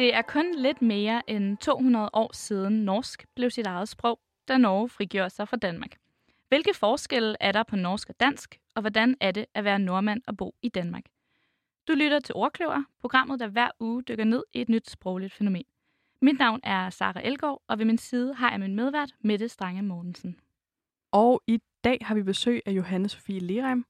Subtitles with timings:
[0.00, 4.58] Det er kun lidt mere end 200 år siden norsk blev sit eget sprog, da
[4.58, 5.96] Norge frigjorde sig fra Danmark.
[6.48, 10.22] Hvilke forskelle er der på norsk og dansk, og hvordan er det at være nordmand
[10.26, 11.04] og bo i Danmark?
[11.88, 15.64] Du lytter til Ordkløver, programmet, der hver uge dykker ned i et nyt sprogligt fænomen.
[16.22, 19.82] Mit navn er Sara Elgaard, og ved min side har jeg min medvært, Mette Strange
[19.82, 20.36] Mortensen.
[21.12, 23.84] Og i dag har vi besøg af Johanne Sofie Lerheim.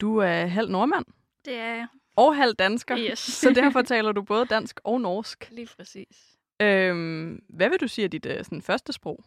[0.00, 1.04] Du er halv nordmand
[1.44, 1.86] Det er jeg.
[2.16, 3.18] Og halv dansker, Yes.
[3.18, 5.48] så derfor taler du både dansk og norsk.
[5.50, 6.38] Lige præcis.
[6.62, 9.24] Øhm, hvad vil du sige er dit øh, sådan, første sprog?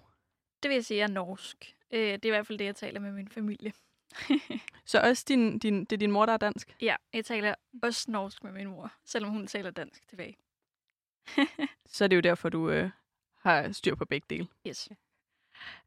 [0.63, 1.75] Det vil jeg sige er norsk.
[1.91, 3.73] Øh, det er i hvert fald det, jeg taler med min familie.
[4.85, 6.75] Så også din, din, det er din mor, der er dansk?
[6.81, 10.37] Ja, jeg taler også norsk med min mor, selvom hun taler dansk tilbage.
[11.85, 12.89] Så er det jo derfor, du øh,
[13.39, 14.47] har styr på begge dele.
[14.67, 14.89] Yes.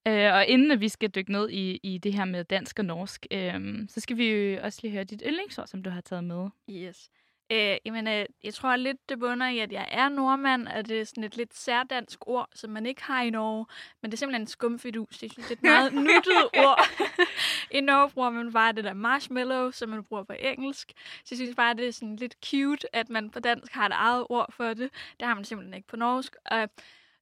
[0.08, 2.84] Øh, og inden at vi skal dykke ned i, i det her med dansk og
[2.84, 6.24] norsk, øh, så skal vi jo også lige høre dit yndlingsord, som du har taget
[6.24, 6.48] med.
[6.70, 7.10] Yes.
[7.52, 11.00] Øh, jamen, øh, jeg tror lidt, det bunder i, at jeg er nordmand, og det
[11.00, 13.66] er sådan et lidt særdansk ord, som man ikke har i Norge.
[14.02, 15.22] Men det er simpelthen en skumfidus.
[15.22, 16.88] Jeg synes, det er et meget nuttet ord.
[17.70, 20.92] I Norge bruger man bare det der marshmallow, som man bruger på engelsk.
[20.96, 23.92] Så jeg synes bare, det er sådan lidt cute, at man på dansk har et
[23.94, 24.90] eget ord for det.
[25.20, 26.36] Det har man simpelthen ikke på norsk.
[26.44, 26.70] Og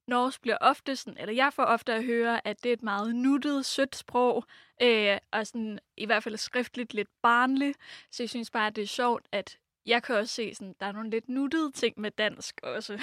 [0.08, 3.14] norsk bliver ofte sådan, eller jeg får ofte at høre, at det er et meget
[3.16, 4.44] nuttet, sødt sprog,
[4.82, 7.78] øh, og sådan i hvert fald skriftligt lidt barnligt.
[8.10, 10.86] Så jeg synes bare, at det er sjovt, at jeg kan også se, sådan, der
[10.86, 13.00] er nogle lidt nuttede ting med dansk også.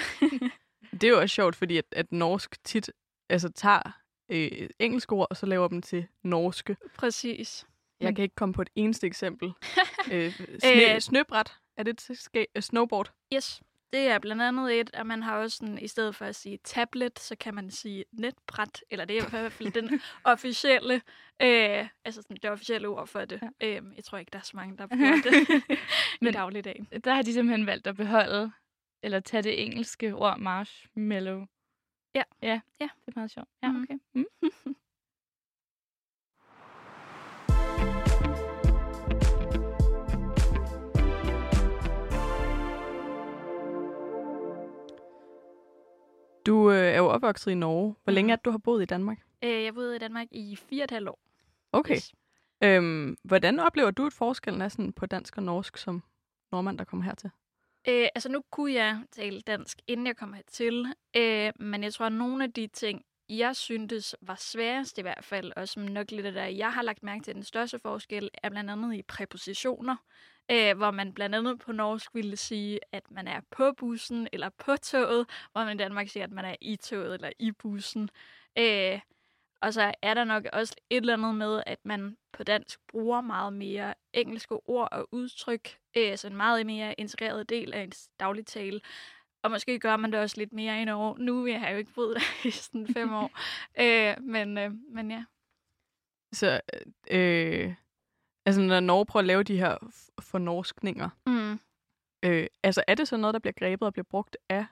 [1.00, 2.90] Det er jo også sjovt, fordi at, at norsk tit
[3.28, 6.76] altså, tager øh, engelske ord, og så laver dem til norske.
[6.94, 7.66] Præcis.
[8.00, 9.52] Jeg Men- kan ikke komme på et eneste eksempel.
[10.12, 11.00] øh, sne, Øh.
[11.00, 13.12] snøbræt, er det ska- øh, snowboard?
[13.34, 13.62] Yes,
[13.94, 16.58] det er blandt andet et, og man har også sådan, i stedet for at sige
[16.64, 20.00] tablet, så kan man sige netbræt, eller det er i hvert fald den
[20.34, 20.94] officielle,
[21.42, 23.42] øh, altså sådan det officielle ord for det.
[23.60, 23.66] Ja.
[23.68, 25.22] Øh, jeg tror ikke, der er så mange, der bruger
[26.20, 26.88] det i dagligdagen.
[27.04, 28.52] Der har de simpelthen valgt at beholde,
[29.02, 31.44] eller tage det engelske ord marshmallow.
[32.14, 32.22] Ja.
[32.42, 32.88] Ja, Ja.
[33.06, 33.48] det er meget sjovt.
[33.62, 33.82] Ja, Mhm.
[33.82, 33.98] okay.
[34.14, 34.26] Mm.
[46.46, 47.94] Du øh, er jo opvokset i Norge.
[48.04, 48.32] Hvor længe Mhm.
[48.32, 49.18] er det, du har boet i Danmark?
[49.44, 51.18] Øh, jeg boede i Danmark i fire og et halvt år.
[51.72, 51.94] Okay.
[51.94, 52.12] Yes.
[52.64, 56.02] Øhm, hvordan oplever du, at forskellen er sådan på dansk og norsk som
[56.52, 57.30] nordmand, der kommer hertil?
[57.88, 62.06] Øh, altså nu kunne jeg tale dansk, inden jeg kom hertil, øh, men jeg tror,
[62.06, 66.10] at nogle af de ting, jeg syntes var sværest i hvert fald, og som nok
[66.10, 69.02] lidt af det, jeg har lagt mærke til, den største forskel, er blandt andet i
[69.02, 69.96] præpositioner,
[70.50, 74.48] øh, hvor man blandt andet på norsk ville sige, at man er på bussen eller
[74.48, 78.10] på toget, hvor man i Danmark siger, at man er i toget eller i bussen.
[78.58, 79.00] Øh,
[79.60, 83.20] og så er der nok også et eller andet med, at man på dansk bruger
[83.20, 88.08] meget mere engelske ord og udtryk, øh, så en meget mere integreret del af ens
[88.20, 88.80] dagligtale.
[89.42, 91.24] Og måske gør man det også lidt mere i Norge.
[91.24, 93.30] Nu jeg har jeg jo ikke boet der i sådan fem år.
[93.80, 95.24] Øh, men, øh, men ja.
[96.32, 96.60] Så,
[97.10, 97.74] øh,
[98.46, 99.76] altså når Norge prøver at lave de her
[100.20, 101.58] fornorskninger, Mm.
[102.24, 104.66] øh, altså er det så noget, der bliver grebet og bliver brugt af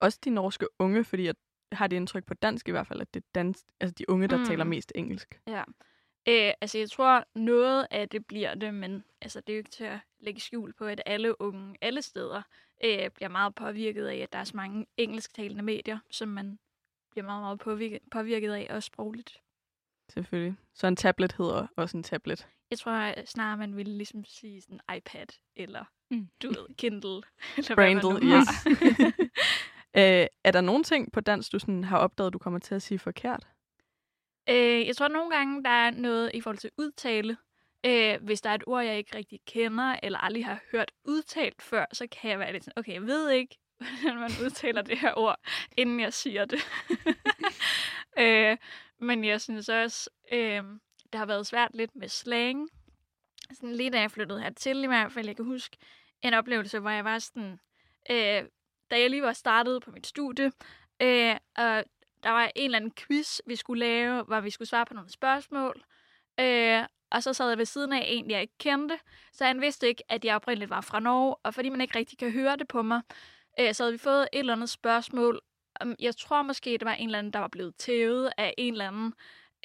[0.00, 1.04] også de norske unge?
[1.04, 1.34] Fordi jeg
[1.72, 4.28] har det indtryk på dansk i hvert fald, at det er dansk, altså de unge,
[4.28, 4.44] der Mm.
[4.44, 5.40] taler mest engelsk.
[5.46, 5.62] Ja.
[6.28, 9.70] Øh, altså, jeg tror, noget af det bliver det, men altså, det er jo ikke
[9.70, 12.42] til at lægge skjul på, at alle unge alle steder
[12.84, 16.58] øh, bliver meget påvirket af, at der er så mange engelsktalende medier, som man
[17.10, 19.40] bliver meget, meget påvirket, påvirket af, også sprogligt.
[20.12, 20.56] Selvfølgelig.
[20.74, 22.48] Så en tablet hedder også en tablet.
[22.70, 26.28] Jeg tror at snarere, man ville ligesom sige sådan iPad, eller Mm.
[26.42, 27.22] du ved, Kindle,
[27.56, 28.46] eller Brandle, hvad man nu yes.
[28.48, 29.12] har.
[30.22, 32.82] øh, er der nogle ting på dansk, du sådan har opdaget, du kommer til at
[32.82, 33.46] sige forkert?
[34.48, 37.36] Øh, jeg tror nogle gange, der er noget i forhold til udtale.
[37.86, 41.62] Øh, hvis der er et ord, jeg ikke rigtig kender, eller aldrig har hørt udtalt
[41.62, 43.58] før, så kan jeg være lidt sådan, okay, jeg ved ikke,
[44.00, 45.36] hvordan man udtaler det her ord,
[45.76, 46.58] inden jeg siger det.
[48.22, 48.56] øh,
[48.98, 50.62] men jeg synes også, øh,
[51.12, 52.68] det har været svært lidt med slang.
[53.52, 55.76] Sådan lige da jeg flyttede hertil i hvert fald, jeg kan huske
[56.22, 57.60] en oplevelse, hvor jeg var sådan,
[58.10, 58.44] øh,
[58.90, 60.52] da jeg lige var startet på mit studie,
[61.02, 61.84] øh, og
[62.22, 65.10] der var en eller anden quiz, vi skulle lave, hvor vi skulle svare på nogle
[65.10, 65.84] spørgsmål.
[66.40, 68.98] Øh, og så sad jeg ved siden af en, jeg ikke kendte,
[69.32, 71.34] så han vidste ikke, at jeg oprindeligt var fra Norge.
[71.42, 73.00] Og fordi man ikke rigtig kan høre det på mig,
[73.60, 75.40] øh, så havde vi fået et eller andet spørgsmål.
[75.84, 78.74] Um, jeg tror måske, det var en eller anden, der var blevet tævet af en
[78.74, 79.14] eller anden.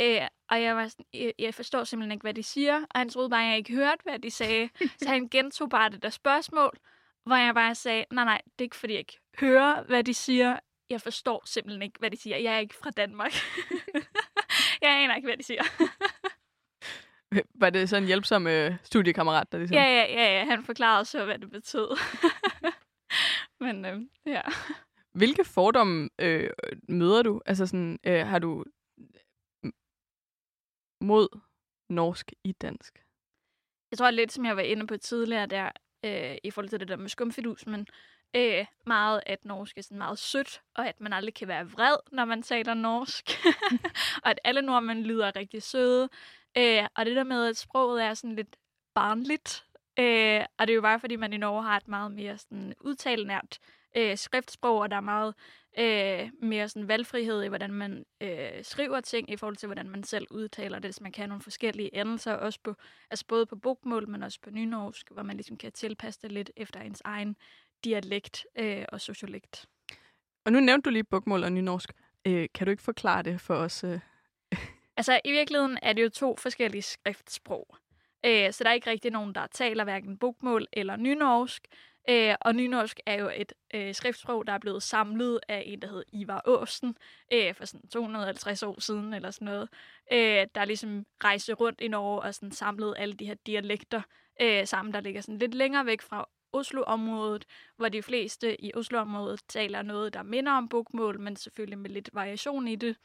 [0.01, 2.75] Øh, og jeg var sådan, jeg, jeg forstår simpelthen ikke, hvad de siger.
[2.75, 4.69] Og han troede bare, at jeg ikke hørte, hvad de sagde.
[5.01, 6.77] så han gentog bare det der spørgsmål,
[7.25, 10.13] hvor jeg bare sagde, nej, nej, det er ikke, fordi jeg ikke hører, hvad de
[10.13, 10.59] siger.
[10.89, 12.37] Jeg forstår simpelthen ikke, hvad de siger.
[12.37, 13.33] Jeg er ikke fra Danmark.
[14.81, 15.63] jeg aner ikke, hvad de siger.
[17.61, 19.75] Var det så en hjælpsom øh, studiekammerat, der ligesom...
[19.75, 21.97] ja, ja, ja, ja, han forklarede så, hvad det betød.
[23.59, 24.41] Men øh, ja.
[25.11, 26.49] Hvilke fordomme øh,
[26.89, 27.41] møder du?
[27.45, 28.63] Altså sådan, øh, har du
[31.01, 31.39] mod
[31.89, 33.05] norsk i dansk?
[33.91, 35.71] Jeg tror lidt, som jeg var inde på tidligere der,
[36.05, 37.87] øh, i forhold til det der med skumfidus, men
[38.35, 41.95] øh, meget, at norsk er sådan meget sødt, og at man aldrig kan være vred,
[42.11, 43.29] når man taler norsk.
[44.23, 46.09] og at alle nordmænd lyder rigtig søde.
[46.57, 48.55] Øh, og det der med, at sproget er sådan lidt
[48.93, 49.65] barnligt.
[49.99, 52.73] Øh, og det er jo bare, fordi man i Norge har et meget mere sådan
[52.81, 53.59] udtalenært
[53.97, 55.33] øh, skriftsprog, og der er meget
[55.79, 60.03] øh, mere sådan valgfrihed i, hvordan man øh, skriver ting, i forhold til, hvordan man
[60.03, 62.75] selv udtaler det, så man kan have nogle forskellige endelser, også på,
[63.11, 66.51] altså både på bogmål, men også på nynorsk, hvor man ligesom kan tilpasse det lidt
[66.55, 67.35] efter ens egen
[67.83, 69.65] dialekt øh, og sociolekt.
[70.45, 71.93] Og nu nævnte du lige bogmål og nynorsk.
[72.27, 73.83] Øh, kan du ikke forklare det for os?
[73.83, 73.99] Øh?
[74.97, 77.75] Altså, i virkeligheden er det jo to forskellige skriftsprog.
[78.25, 81.67] Øh, så der er ikke rigtig nogen, der taler hverken bogmål eller nynorsk.
[82.09, 85.87] Øh, og nynorsk er jo et øh, skriftsprog, der er blevet samlet af en, der
[85.87, 86.97] hed Ivar Åsen,
[87.33, 89.69] øh, for sådan 250 år siden eller sådan noget,
[90.11, 94.01] øh, der ligesom rejste rundt i Norge og sådan samlede alle de her dialekter
[94.41, 97.45] øh, sammen, der ligger sådan lidt længere væk fra Oslo-området,
[97.75, 102.09] hvor de fleste i Oslo-området taler noget, der minder om bogmål, men selvfølgelig med lidt
[102.13, 102.97] variation i det.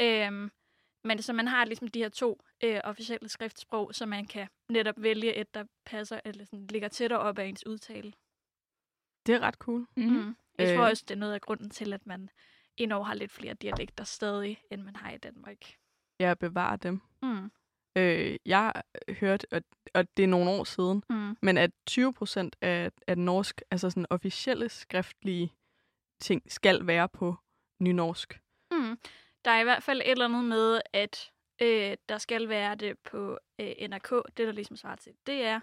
[0.00, 0.50] Øh,
[1.04, 4.94] men så man har ligesom de her to øh, officielle skriftsprog, så man kan netop
[4.98, 8.12] vælge et, der passer eller sådan, ligger tættere op af ens udtale.
[9.28, 9.86] Det er ret cool.
[9.96, 10.02] Mm.
[10.02, 10.36] Mm.
[10.58, 10.76] Jeg øh.
[10.76, 12.30] tror også, det er noget af grunden til, at man
[12.76, 15.74] i Norge har lidt flere dialekter stadig, end man har i Danmark.
[16.20, 17.00] Ja, bevare dem.
[17.22, 17.50] Mm.
[17.96, 19.62] Øh, jeg har hørt, og,
[19.94, 21.36] og det er nogle år siden, mm.
[21.42, 25.52] men at 20 procent af, af norsk, altså sådan officielle skriftlige
[26.20, 27.36] ting, skal være på
[27.80, 28.40] nynorsk.
[28.70, 28.98] Mm.
[29.44, 31.32] Der er i hvert fald et eller andet med, at
[31.62, 35.58] øh, der skal være det på øh, NRK, det der ligesom svarer til DR.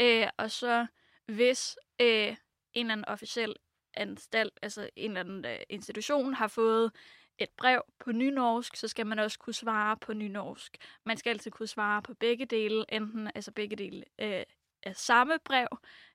[0.00, 0.86] Øh, og så
[1.26, 2.36] hvis øh,
[2.76, 3.54] en eller anden officiel
[3.94, 6.92] anstalt, altså en eller anden øh, institution, har fået
[7.38, 10.76] et brev på nynorsk, så skal man også kunne svare på nynorsk.
[11.04, 14.42] Man skal altid kunne svare på begge dele, enten altså begge dele øh,
[14.82, 15.68] af samme brev,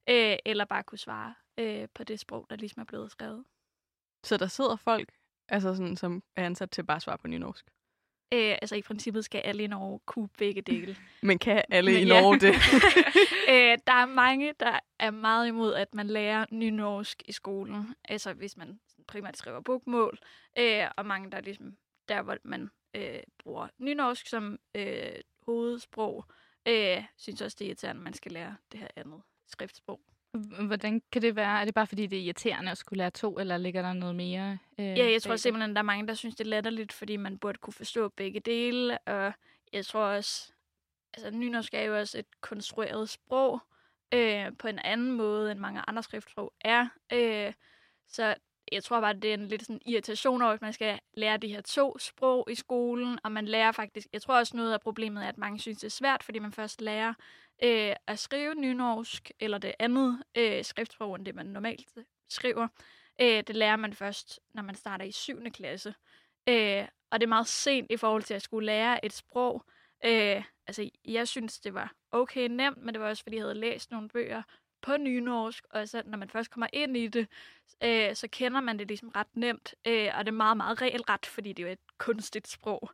[0.09, 3.45] øh, eller bare kunne svare øh, på det sprog, der ligesom er blevet skrevet.
[4.23, 5.13] Så der sidder folk,
[5.49, 7.65] altså sådan, som er ansat til bare at svare på nynorsk?
[8.33, 10.95] Øh, altså i princippet skal alle i Norge kunne begge dele.
[11.21, 12.47] Men kan alle Men, i Norge ja.
[12.47, 12.55] det?
[13.53, 17.95] øh, der er mange, der er meget imod, at man lærer nynorsk i skolen.
[18.09, 20.19] Altså hvis man primært skriver bogmål.
[20.59, 25.11] Øh, og mange, der er ligesom der, hvor man øh, bruger nynorsk som øh,
[25.45, 26.25] hovedsprog,
[26.67, 30.01] øh, synes også, det er irriterende, at man skal lære det her andet skriftsprog.
[30.67, 31.61] Hvordan kan det være?
[31.61, 34.15] Er det bare fordi, det er irriterende at skulle lære to, eller ligger der noget
[34.15, 34.57] mere?
[34.79, 37.37] Øh, ja, jeg tror simpelthen, der er mange, der synes, det er latterligt, fordi man
[37.37, 38.97] burde kunne forstå begge dele.
[38.97, 39.33] Og
[39.73, 40.53] jeg tror også,
[41.13, 43.59] altså nynorsk er jo også et konstrueret sprog,
[44.13, 46.87] øh, på en anden måde, end mange andre skriftsprog er.
[47.13, 47.53] Øh,
[48.07, 48.35] så
[48.71, 51.47] jeg tror bare, det er en lidt sådan irritation over, at man skal lære de
[51.47, 55.23] her to sprog i skolen, og man lærer faktisk, jeg tror også noget af problemet
[55.23, 57.13] er, at mange synes, det er svært, fordi man først lærer
[57.63, 62.67] øh, at skrive nynorsk, eller det andet øh, skriftsprog, end det man normalt øh, skriver.
[63.21, 65.43] Øh, det lærer man først, når man starter i 7.
[65.53, 65.93] klasse.
[66.49, 69.65] Øh, og det er meget sent i forhold til at skulle lære et sprog.
[70.05, 73.59] Øh, altså, jeg synes, det var okay nemt, men det var også, fordi jeg havde
[73.59, 74.41] læst nogle bøger
[74.81, 77.27] på nynorsk, og så når man først kommer ind i det,
[77.83, 81.25] øh, så kender man det ligesom ret nemt, øh, og det er meget, meget regelret,
[81.25, 82.91] fordi det er jo et kunstigt sprog.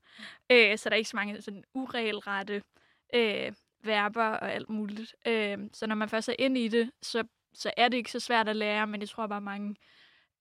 [0.52, 2.64] Øh, så der er ikke så mange sådan uregelrette
[3.14, 3.54] øh,
[3.84, 5.16] verber og alt muligt.
[5.26, 8.20] Øh, så når man først er ind i det, så, så er det ikke så
[8.20, 9.76] svært at lære, men jeg tror bare, mange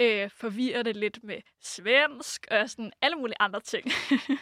[0.00, 3.88] øh, forvirrer det lidt med svensk og sådan alle mulige andre ting.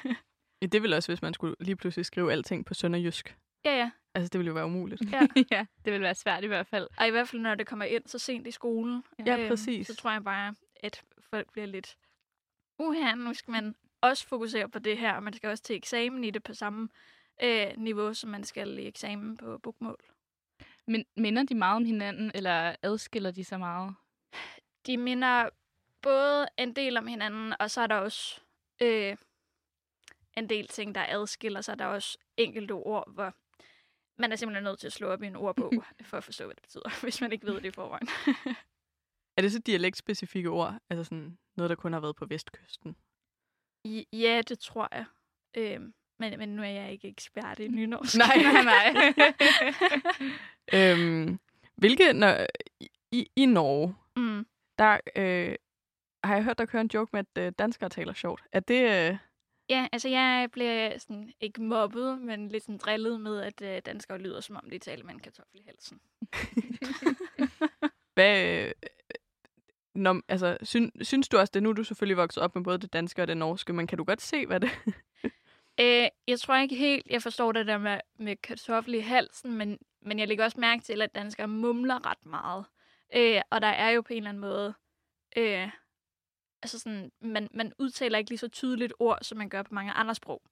[0.62, 3.37] ja, det ville også, hvis man skulle lige pludselig skrive alting på sønderjysk.
[3.64, 3.90] Ja, ja.
[4.14, 5.12] Altså, det ville jo være umuligt.
[5.12, 5.21] Ja.
[5.56, 6.88] ja, det ville være svært i hvert fald.
[6.99, 9.04] Og i hvert fald, når det kommer ind så sent i skolen.
[9.26, 9.87] Ja, øhm, præcis.
[9.87, 11.97] Så tror jeg bare, at folk bliver lidt...
[12.78, 16.25] Uha, nu skal man også fokusere på det her, og man skal også til eksamen
[16.25, 16.88] i det på samme
[17.42, 20.04] øh, niveau, som man skal i eksamen på bogmål.
[20.87, 23.94] Men minder de meget om hinanden, eller adskiller de sig meget?
[24.87, 25.49] De minder
[26.02, 28.40] både en del om hinanden, og så er der også
[28.83, 29.16] øh,
[30.37, 31.78] en del ting, der adskiller sig.
[31.78, 33.35] Der er også enkelte ord, hvor
[34.18, 35.73] man er simpelthen nødt til at slå op i en ordbog,
[36.11, 38.09] for at forstå, hvad det betyder, hvis man ikke ved det i forvejen.
[39.37, 40.78] er det så dialektspecifikke ord?
[40.90, 42.97] Altså sådan noget, der kun har været på vestkysten?
[43.85, 45.04] I, ja, det tror jeg.
[45.56, 48.18] Øhm, men, men nu er jeg ikke ekspert i nynorsk.
[48.18, 49.14] nej, nej, nej.
[50.92, 51.38] øhm,
[51.76, 52.47] hvilke, når,
[53.12, 54.47] i, i Norge, mm.
[54.78, 55.54] der øh,
[56.25, 58.44] har jeg hørt dig køre en joke med, at øh, danskere taler sjovt.
[58.52, 59.11] Er det...
[59.11, 59.18] Øh,
[59.68, 64.18] Ja, altså jeg blev sådan, ikke mobbet, men lidt sådan drillet med, at øh, danskere
[64.18, 66.00] lyder, som om de taler med en kartoffel i halsen.
[68.14, 68.73] Hvad,
[69.94, 71.62] når, altså, syn, synes du også det?
[71.62, 73.99] Nu er du selvfølgelig vokset op med både det danske og det norske, men kan
[73.99, 74.71] du godt se, hvad det
[75.80, 79.78] Øh, jeg tror ikke helt, jeg forstår det der med, med kartoffel i halsen, men,
[80.02, 82.64] men jeg lægger også mærke til, at danskere mumler ret meget.
[83.16, 84.75] Øh, og der er jo på en eller anden måde...
[85.37, 85.68] Øh,
[86.64, 89.92] altså sådan, man, man udtaler ikke lige så tydeligt ord, som man gør på mange
[89.92, 90.42] andre sprog.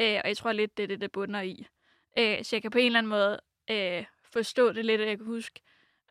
[0.00, 1.66] Øh, og jeg tror lidt, det er det, det bunder i.
[2.18, 5.16] Øh, så jeg kan på en eller anden måde øh, forstå det lidt, og jeg
[5.16, 5.60] kan huske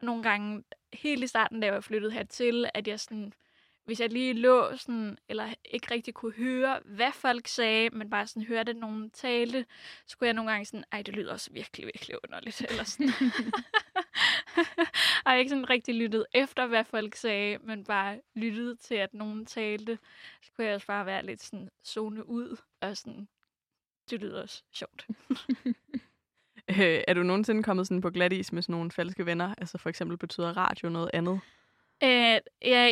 [0.01, 0.63] nogle gange,
[0.93, 3.33] helt i starten, da jeg var flyttet hertil, at jeg sådan
[3.89, 8.27] hvis jeg lige lå sådan, eller ikke rigtig kunne høre, hvad folk sagde, men bare
[8.27, 9.65] sådan hørte nogen tale,
[10.07, 12.61] så kunne jeg nogle gange sådan, ej, det lyder også virkelig, virkelig underligt.
[12.69, 13.09] Eller sådan.
[15.25, 19.13] og jeg ikke sådan rigtig lyttet efter, hvad folk sagde, men bare lyttet til, at
[19.13, 19.99] nogen talte.
[20.41, 23.27] Så kunne jeg også bare være lidt sådan zone ud, og sådan,
[24.09, 25.07] det lyder også sjovt.
[26.69, 29.55] øh, er du nogensinde kommet sådan på glat is med sådan nogle falske venner?
[29.57, 31.41] Altså for eksempel betyder radio noget andet?
[32.03, 32.41] Øh, jeg,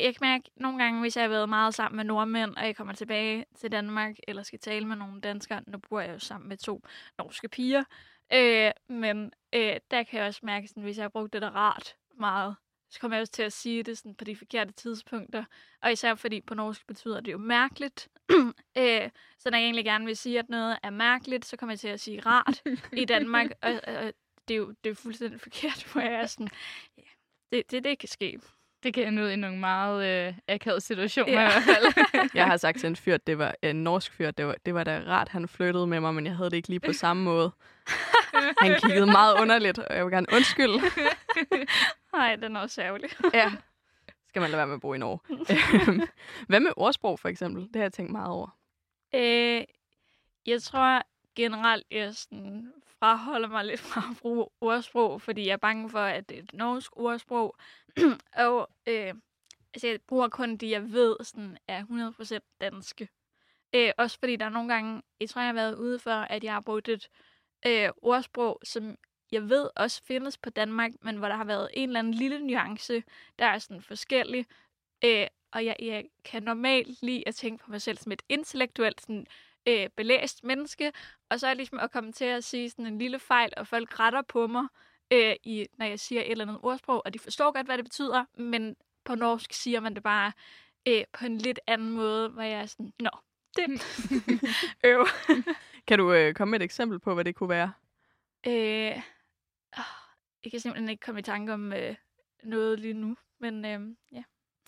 [0.04, 2.76] jeg kan mærke nogle gange, hvis jeg har været meget sammen med nordmænd, og jeg
[2.76, 6.50] kommer tilbage til Danmark, eller skal tale med nogle danskere, nu bor jeg jo sammen
[6.50, 6.84] med to
[7.18, 7.84] norske piger,
[8.34, 11.50] øh, men øh, der kan jeg også mærke, sådan, hvis jeg har brugt det der
[11.50, 12.56] rart meget,
[12.90, 15.44] så kommer jeg også til at sige det sådan, på de forkerte tidspunkter.
[15.82, 18.08] Og især fordi på norsk betyder det jo mærkeligt.
[18.78, 19.10] øh,
[19.40, 21.88] så når jeg egentlig gerne vil sige, at noget er mærkeligt, så kommer jeg til
[21.88, 22.62] at sige rart
[22.94, 23.52] i Danmark.
[23.62, 24.14] Og, og
[24.48, 26.50] det er jo det er fuldstændig forkert, hvor jeg er sådan,
[26.98, 27.04] ja,
[27.52, 28.40] det, det, det kan ske.
[28.84, 31.50] Det kan ende ud i nogle meget øh, akavede situationer ja.
[31.50, 32.30] i hvert fald.
[32.40, 34.84] jeg har sagt til en fyr, det var en norsk fyr, det var, det var
[34.84, 37.52] da rart, han flyttede med mig, men jeg havde det ikke lige på samme måde.
[38.62, 40.80] Han kiggede meget underligt, og jeg vil gerne undskylde.
[42.14, 43.10] Nej, den er også ærgerlig.
[43.34, 43.52] ja,
[44.28, 45.20] skal man lade være med at bo i Norge.
[46.48, 47.64] Hvad med ordsprog, for eksempel?
[47.64, 48.58] Det har jeg tænkt meget over.
[49.16, 49.64] Øh,
[50.46, 51.02] jeg tror
[51.36, 56.00] generelt, jeg sådan fraholder mig lidt fra at bruge ordsprog, fordi jeg er bange for,
[56.00, 57.56] at det er et norsk ordsprog.
[58.46, 59.14] og øh,
[59.74, 61.84] altså, jeg bruger kun de, jeg ved sådan, er
[62.42, 63.10] 100% danske.
[63.76, 66.44] Øh, også fordi der er nogle gange, jeg tror, jeg har været ude for, at
[66.44, 67.10] jeg har brugt et
[67.66, 68.96] øh, ordsprog, som
[69.32, 72.40] jeg ved også findes på Danmark, men hvor der har været en eller anden lille
[72.40, 73.04] nuance,
[73.40, 74.46] der er sådan forskellig.
[75.06, 79.02] Øh, og jeg, jeg kan normalt lide at tænke på mig selv som et intellektuelt
[79.02, 79.28] sådan,
[79.68, 80.92] øh, belæst menneske,
[81.30, 83.68] og så er jeg ligesom at komme til at sige sådan en lille fejl, og
[83.68, 84.68] folk retter på mig,
[85.12, 87.86] øh, i, når jeg siger et eller andet ordsprog, og de forstår godt, hvad det
[87.86, 90.32] betyder, men på norsk siger man det bare
[90.88, 93.10] øh, på en lidt anden måde, hvor jeg er sådan, nå,
[93.56, 93.82] det
[94.92, 95.08] øv.
[95.88, 97.74] kan du øh, komme med et eksempel på, hvad det kunne være?
[98.48, 99.02] Øh,
[99.78, 99.84] åh,
[100.44, 101.96] jeg kan simpelthen ikke komme i tanke om øh,
[102.44, 104.24] noget lige nu, men øh, ja.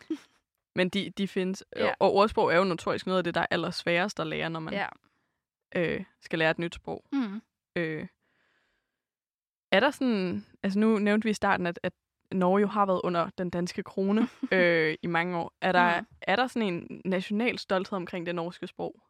[0.76, 1.94] Men de, de findes, ja.
[2.00, 4.74] og ordsprog er jo notorisk noget af det, der er allersværest at lære, når man
[4.74, 4.88] ja.
[5.76, 7.06] øh, skal lære et nyt sprog.
[7.12, 7.42] Mm.
[7.76, 8.08] Øh,
[9.72, 11.94] er der sådan, altså nu nævnte vi i starten, at, at
[12.32, 15.54] Norge jo har været under den danske krone øh, i mange år.
[15.62, 16.08] Er der, mm.
[16.22, 19.04] er der sådan en national stolthed omkring det norske sprog?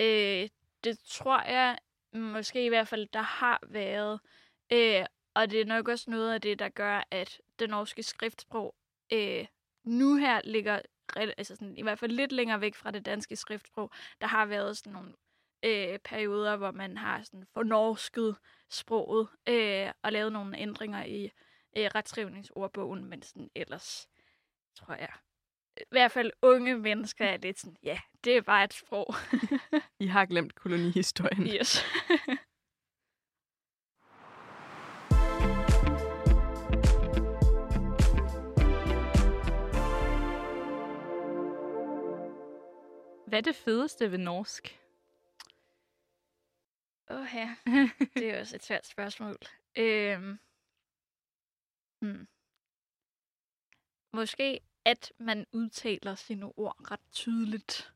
[0.00, 0.48] Øh,
[0.84, 1.78] det tror jeg
[2.12, 4.20] måske i hvert fald, der har været.
[4.72, 8.74] Øh, og det er nok også noget af det, der gør, at det norske skriftsprog
[9.12, 9.46] øh,
[9.84, 10.80] nu her ligger
[11.16, 13.90] altså sådan, i hvert fald lidt længere væk fra det danske skriftsprog.
[14.20, 15.12] Der har været sådan nogle
[15.64, 18.36] øh, perioder, hvor man har sådan fornorsket
[18.70, 21.24] sproget øh, og lavet nogle ændringer i
[21.76, 24.08] øh, retskrivningsordbogen, men sådan ellers
[24.76, 25.12] tror jeg,
[25.80, 29.14] i hvert fald unge mennesker er lidt sådan, ja, det er bare et sprog.
[30.00, 31.46] I har glemt kolonihistorien.
[31.46, 31.84] Yes.
[43.34, 44.80] Hvad er det fedeste ved norsk?
[47.10, 47.56] Åh ja,
[48.14, 49.36] det er også et svært spørgsmål.
[49.78, 50.38] Øhm.
[52.00, 52.28] Hmm.
[54.12, 57.92] Måske, at man udtaler sine ord ret tydeligt.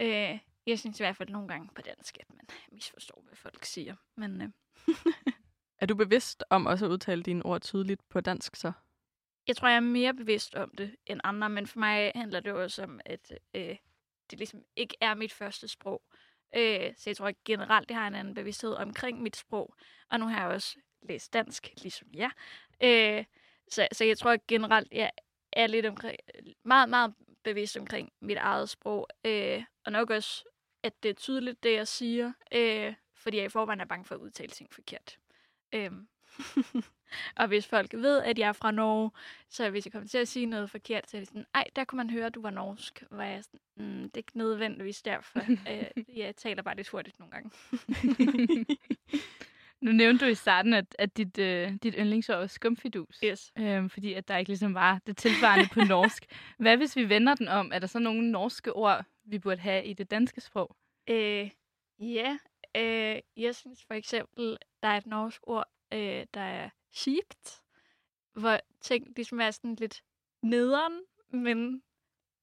[0.00, 3.64] Øh, jeg synes i hvert fald nogle gange på dansk, at man misforstår, hvad folk
[3.64, 3.96] siger.
[4.14, 4.48] Men, øh.
[5.80, 8.72] er du bevidst om også at udtale dine ord tydeligt på dansk så?
[9.46, 12.52] Jeg tror, jeg er mere bevidst om det end andre, men for mig handler det
[12.52, 13.76] også om, at øh,
[14.30, 16.02] det ligesom ikke er mit første sprog.
[16.56, 19.74] Øh, så jeg tror at generelt, det har en anden bevidsthed omkring mit sprog.
[20.10, 22.30] Og nu har jeg også læst dansk, ligesom jeg.
[22.82, 23.24] Øh,
[23.68, 25.10] så, så jeg tror at generelt, jeg
[25.52, 26.16] er lidt omkring,
[26.64, 29.08] meget, meget bevidst omkring mit eget sprog.
[29.24, 30.44] Øh, og nok også,
[30.82, 32.32] at det er tydeligt, det jeg siger.
[32.52, 35.18] Øh, fordi jeg i forvejen er bange for at udtale ting forkert.
[35.72, 35.90] Øh,
[37.40, 39.10] og hvis folk ved, at jeg er fra Norge,
[39.48, 41.84] så hvis jeg kommer til at sige noget forkert, så er det sådan, ej, der
[41.84, 43.04] kunne man høre, at du var norsk.
[43.10, 45.40] Hvor jeg sådan, mm, det er ikke nødvendigvis derfor.
[45.70, 47.50] øh, jeg taler bare lidt hurtigt nogle gange.
[49.80, 53.20] Nu nævnte du i starten, at, at dit, øh, dit yndlingsord var skumfidus.
[53.24, 53.52] Yes.
[53.58, 56.26] Øhm, fordi at der ikke ligesom var det tilsvarende på norsk.
[56.58, 57.70] Hvad hvis vi vender den om?
[57.74, 60.76] Er der så nogle norske ord, vi burde have i det danske sprog?
[61.08, 61.50] Øh,
[61.98, 62.38] ja,
[62.76, 67.62] øh, jeg synes for eksempel, der er et norsk ord, øh, der er sheept,
[68.32, 70.02] hvor ting ligesom er sådan lidt
[70.42, 71.82] nederen, men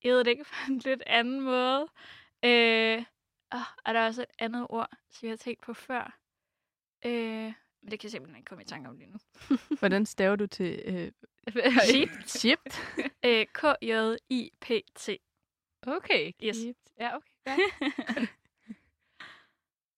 [0.03, 1.87] jeg ved det ikke på en lidt anden måde.
[2.43, 3.03] Øh,
[3.85, 6.19] og der er også et andet ord, som jeg har tænkt på før.
[7.05, 9.17] Øh, men det kan jeg simpelthen ikke komme i tanke om lige nu.
[9.79, 11.11] Hvordan staver du til øh,
[11.89, 12.27] Shipped?
[12.27, 12.71] Shipped?
[13.25, 15.09] øh, K-J-I-P-T.
[15.87, 16.31] Okay.
[16.43, 16.57] Yes.
[16.99, 17.29] Ja, okay.
[17.47, 17.57] Ja.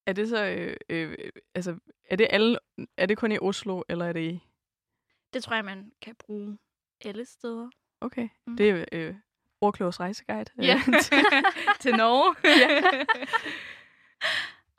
[0.05, 1.79] er det så, øh, øh, altså,
[2.09, 2.59] er det, alle,
[2.97, 4.39] er det kun i Oslo, eller er det i...
[5.33, 6.57] Det tror jeg, man kan bruge
[7.05, 7.69] alle steder.
[8.01, 8.57] Okay, mm.
[8.57, 9.15] det er øh,
[9.61, 10.51] Ordklogs rejseguide.
[10.61, 10.81] Ja,
[11.81, 12.35] til Norge.
[12.63, 13.05] ja.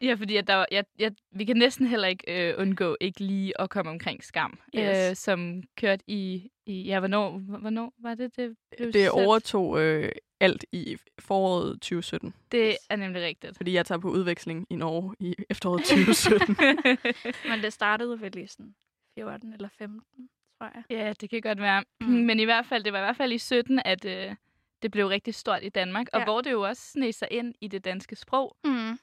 [0.02, 3.61] Ja, fordi at der, jeg, jeg, vi kan næsten heller ikke øh, undgå ikke lige
[3.61, 5.11] at komme omkring skam, yes.
[5.11, 10.12] øh, som kørte i, i ja, hvornår, hvornår var det, det blev Det overtog øh,
[10.40, 12.35] alt i foråret 2017.
[12.52, 13.57] Det er nemlig rigtigt.
[13.57, 16.57] Fordi jeg tager på udveksling i Norge i efteråret 2017.
[17.50, 18.75] Men det startede vel i sådan
[19.19, 20.28] 14 eller 15,
[20.59, 20.83] tror jeg.
[20.90, 21.85] Ja, det kan godt være.
[22.00, 22.07] Mm.
[22.28, 24.35] Men i hvert fald, det var i hvert fald i 17, at øh,
[24.83, 26.19] det blev rigtig stort i Danmark, ja.
[26.19, 28.57] og hvor det jo også sneg sig ind i det danske sprog.
[28.64, 28.99] Mm.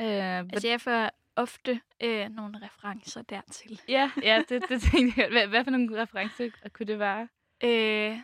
[0.00, 3.80] Øh, altså, jeg får ofte øh, nogle referencer dertil.
[3.88, 5.28] Ja, ja det, det tænkte jeg.
[5.30, 7.28] Hvad, hvad for nogle referencer kunne det være?
[7.64, 8.18] Øh,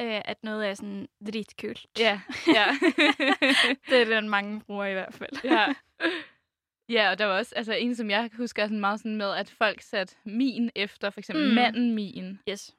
[0.00, 1.86] øh, at noget er sådan dritkult.
[1.98, 2.66] Ja, ja.
[3.88, 5.44] det er den, mange bruger i hvert fald.
[5.44, 5.66] ja.
[6.88, 9.50] Ja, og der var også altså, en, som jeg husker sådan meget sådan med, at
[9.50, 11.54] folk satte min efter, for eksempel mm.
[11.54, 12.38] manden min.
[12.48, 12.76] Yes.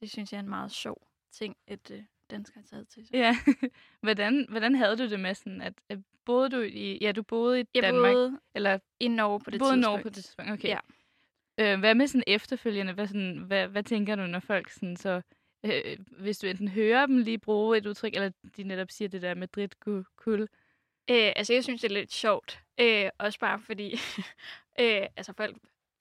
[0.00, 3.14] Det synes jeg er en meget sjov ting, at øh, danskere har taget til sig.
[3.14, 3.36] Ja.
[4.02, 7.60] hvordan, hvordan havde du det med sådan, at, at boede du i, ja, du boede
[7.60, 8.12] i jeg Danmark?
[8.12, 9.82] Boede eller i Norge på det boede tidspunkt.
[9.82, 10.68] Norge på det tidspunkt, okay.
[10.68, 10.78] Ja.
[11.60, 12.92] Øh, hvad med sådan efterfølgende?
[12.92, 15.22] Hvad, sådan, hvad, hvad tænker du, når folk sådan så,
[15.64, 19.22] øh, hvis du enten hører dem lige bruge et udtryk, eller de netop siger det
[19.22, 19.76] der med drit
[21.10, 22.62] Øh, altså, jeg synes, det er lidt sjovt.
[22.80, 23.92] Øh, også bare fordi,
[24.80, 25.56] øh, altså folk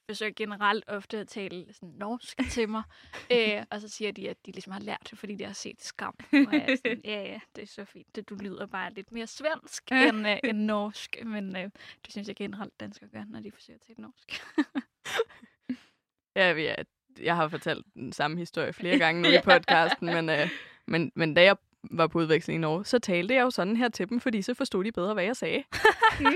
[0.10, 2.84] forsøger generelt ofte at tale sådan norsk til mig.
[3.34, 5.82] øh, og så siger de, at de ligesom har lært det, fordi de har set
[5.82, 6.16] skam.
[6.32, 8.16] Og jeg er sådan, ja, ja, det er så fint.
[8.16, 11.18] Det, du lyder bare lidt mere svensk end, øh, end norsk.
[11.26, 11.70] Men øh,
[12.06, 14.44] det synes jeg generelt danskere gør, når de forsøger at tale norsk.
[16.36, 16.86] ja, jeg,
[17.20, 20.50] jeg har fortalt den samme historie flere gange nu i podcasten, men, øh,
[20.88, 21.58] men, men da jeg
[21.92, 24.54] var på udveksling i Norge, så talte jeg jo sådan her til dem, fordi så
[24.54, 25.64] forstod de bedre, hvad jeg sagde.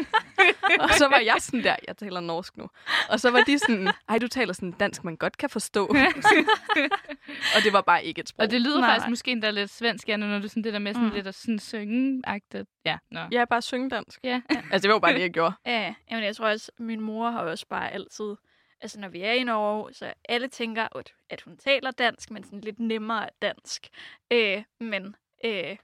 [0.83, 2.69] og så var jeg sådan der, jeg taler norsk nu.
[3.09, 5.85] Og så var de sådan, ej, du taler sådan dansk, man godt kan forstå.
[7.55, 8.43] og det var bare ikke et sprog.
[8.43, 8.89] Og det lyder Nej.
[8.89, 11.13] faktisk måske endda lidt svensk, Anna, når du sådan det der med sådan mm.
[11.13, 12.81] lidt at sådan synge -agtigt.
[12.85, 13.21] Ja, no.
[13.31, 14.19] ja, bare synge dansk.
[14.23, 14.41] Ja.
[14.49, 15.53] altså, det var jo bare det, jeg gjorde.
[15.65, 18.35] Ja, jamen, jeg tror også, min mor har også bare altid
[18.81, 20.87] altså når vi er i Norge, så alle tænker,
[21.29, 23.87] at hun taler dansk, men sådan lidt nemmere dansk.
[24.31, 25.77] Øh, men Øh,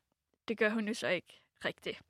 [0.47, 2.01] det gør hun jo så ikke rigtigt.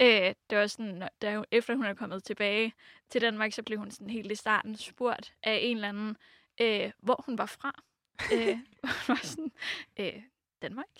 [0.00, 2.72] Øh, det var sådan, da hun, efter hun er kommet tilbage
[3.10, 6.16] til Danmark, så blev hun sådan helt i starten spurgt af en eller anden,
[6.60, 7.82] øh, hvor hun var fra.
[8.32, 8.48] øh,
[9.06, 9.52] hun var sådan,
[10.00, 10.22] øh,
[10.62, 10.86] Danmark.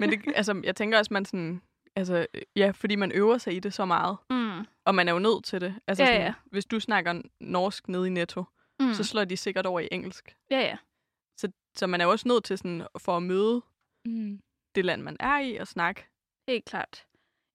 [0.00, 1.62] Men det, altså, jeg tænker også, man sådan,
[1.96, 4.16] altså, ja, fordi man øver sig i det så meget.
[4.30, 4.66] Mm.
[4.84, 5.74] Og man er jo nødt til det.
[5.86, 6.34] Altså, ja, sådan, ja.
[6.44, 8.44] Hvis du snakker norsk nede i Netto,
[8.80, 8.94] mm.
[8.94, 10.36] så slår de sikkert over i engelsk.
[10.50, 10.76] Ja, ja.
[11.76, 13.62] Så, man er jo også nødt til sådan, for at møde
[14.04, 14.40] mm.
[14.74, 16.06] det land, man er i, og snakke.
[16.48, 17.06] Helt klart.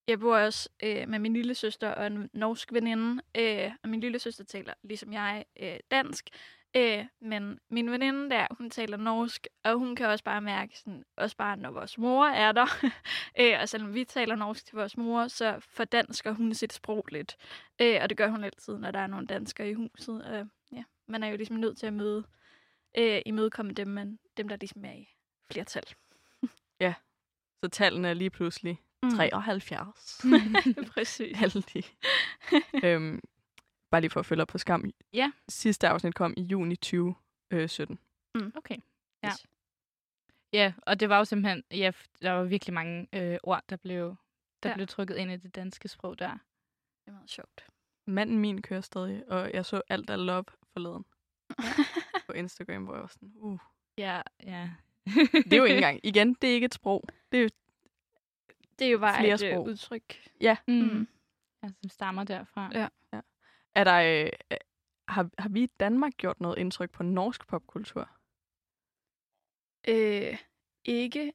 [0.07, 3.99] Jeg bor også øh, med min lille søster og en norsk veninde, øh, og min
[3.99, 6.29] lille søster taler, ligesom jeg, øh, dansk.
[6.75, 11.03] Øh, men min veninde der, hun taler norsk, og hun kan også bare mærke, sådan,
[11.17, 12.85] også bare når vores mor er der,
[13.39, 17.37] øh, og selvom vi taler norsk til vores mor, så fordansker hun sit sprog lidt.
[17.81, 20.25] Øh, og det gør hun altid, når der er nogle danskere i huset.
[20.33, 20.45] Øh,
[20.77, 22.23] ja, man er jo ligesom nødt til at møde
[22.97, 25.07] øh, imødekomme dem, men dem, der ligesom er i
[25.51, 25.83] flertal.
[26.79, 26.93] ja,
[27.63, 29.09] så tallene er lige pludselig mm.
[29.09, 30.21] 73.
[30.93, 31.41] Præcis.
[31.41, 31.83] Alle de.
[32.83, 33.21] øhm,
[33.91, 34.91] bare lige for at følge op på skam.
[35.13, 35.31] Ja.
[35.49, 37.99] Sidste afsnit kom i juni 2017.
[38.35, 38.53] Mm.
[38.55, 38.77] Okay.
[39.23, 39.27] Ja.
[39.27, 39.45] Yes.
[40.53, 44.15] Ja, og det var jo simpelthen, ja, der var virkelig mange øh, ord, der blev,
[44.63, 44.75] der ja.
[44.75, 46.31] blev trykket ind i det danske sprog der.
[46.31, 47.67] Det er meget sjovt.
[48.07, 51.05] Manden min kører stadig, og jeg så alt af love forleden.
[52.27, 53.59] på Instagram, hvor jeg var sådan, uh.
[53.97, 54.69] Ja, ja.
[55.31, 57.03] det er jo ikke engang, igen, det er ikke et sprog.
[57.31, 57.49] Det er jo,
[58.79, 59.65] det er jo bare flere et sprog.
[59.65, 60.29] udtryk.
[60.41, 60.57] Ja.
[60.67, 60.73] Mm.
[60.73, 61.07] mm.
[61.63, 62.69] Ja, som stammer derfra.
[62.73, 62.87] Ja.
[63.13, 63.21] ja.
[63.75, 64.57] Er der, øh,
[65.07, 68.09] har, har vi i Danmark gjort noget indtryk på norsk popkultur?
[69.87, 70.37] Øh,
[70.85, 71.33] ikke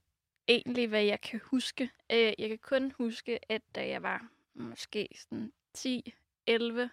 [0.48, 1.90] egentlig, hvad jeg kan huske.
[2.12, 6.12] Øh, jeg kan kun huske, at da jeg var måske sådan 10,
[6.46, 6.90] 11,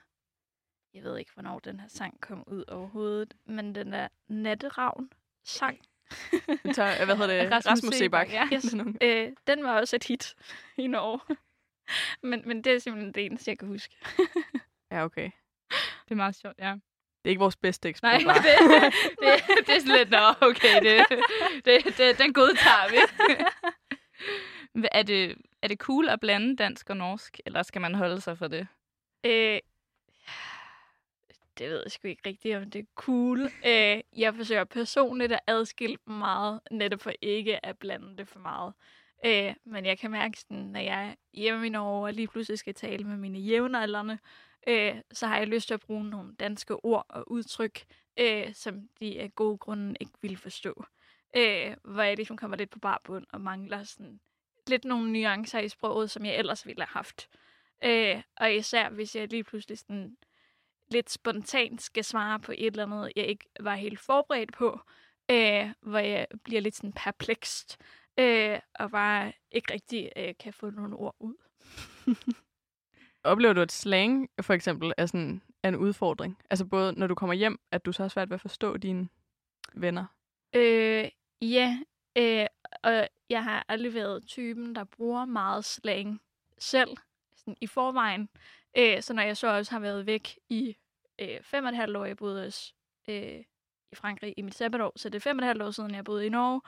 [0.94, 5.10] jeg ved ikke, hvornår den her sang kom ud overhovedet, men den der Natteravn
[5.44, 5.80] sang.
[6.64, 7.52] Du tager, hvad hedder det?
[7.52, 8.34] Rasmus, Rasmus Sebak.
[8.34, 8.48] Ja.
[8.54, 8.76] Yes.
[9.02, 10.36] øh, den var også et hit
[10.78, 11.38] i Norge.
[12.30, 13.96] men, men det er simpelthen det eneste, jeg kan huske.
[14.92, 15.32] ja, okay.
[16.04, 16.72] Det er meget sjovt, ja.
[17.24, 18.24] Det er ikke vores bedste eksport.
[18.24, 18.44] Nej, det,
[19.20, 21.06] det, det er sådan lidt, nå, okay, det,
[21.66, 22.98] det, det, den godtager vi.
[24.92, 28.38] er, det, er det cool at blande dansk og norsk, eller skal man holde sig
[28.38, 28.68] for det?
[29.26, 29.60] Øh,
[31.58, 33.40] det ved jeg sgu ikke rigtigt, om det er cool.
[33.68, 38.40] Øh, jeg forsøger personligt at adskille dem meget, netop for ikke at blande det for
[38.40, 38.74] meget.
[39.26, 42.60] Øh, men jeg kan mærke, sådan, når jeg er hjemme i Norge og lige pludselig
[42.60, 44.18] skal tale med mine jævnaldrende,
[44.68, 47.84] øh, så har jeg lyst til at bruge nogle danske ord og udtryk,
[48.20, 50.86] øh, som de af gode grunde ikke vil forstå.
[51.36, 54.20] Øh, hvor jeg ligesom kommer lidt på barbund og mangler sådan
[54.68, 57.30] lidt nogle nuancer i sproget, som jeg ellers ville have haft.
[57.84, 60.18] Øh, og især hvis jeg lige pludselig sådan
[60.94, 64.80] lidt spontant skal svare på et eller andet, jeg ikke var helt forberedt på,
[65.32, 67.78] øh, hvor jeg bliver lidt sådan perplekst,
[68.20, 71.36] øh, og bare ikke rigtig øh, kan få nogle ord ud.
[73.24, 76.38] Oplever du, at slang for eksempel er, sådan, er en udfordring?
[76.50, 79.10] Altså både når du kommer hjem, at du så har svært ved at forstå dine
[79.74, 80.06] venner?
[80.56, 81.10] Øh,
[81.42, 81.80] ja,
[82.18, 82.48] øh,
[82.84, 86.22] og jeg har aldrig været typen, der bruger meget slang
[86.58, 86.98] selv
[87.36, 88.30] sådan i forvejen.
[88.78, 90.78] Øh, så når jeg så også har været væk i
[91.22, 92.74] øh, fem og et halvt år, jeg boede også
[93.10, 93.44] øh,
[93.92, 96.04] i Frankrig i mit sabbatår, så det er fem og et halvt år siden, jeg
[96.04, 96.62] boede i Norge.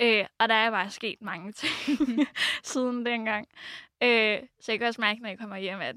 [0.00, 1.72] Øh, og der er bare sket mange ting
[2.64, 3.48] siden dengang.
[4.02, 5.96] Øh, så jeg kan også mærke, når jeg kommer hjem, at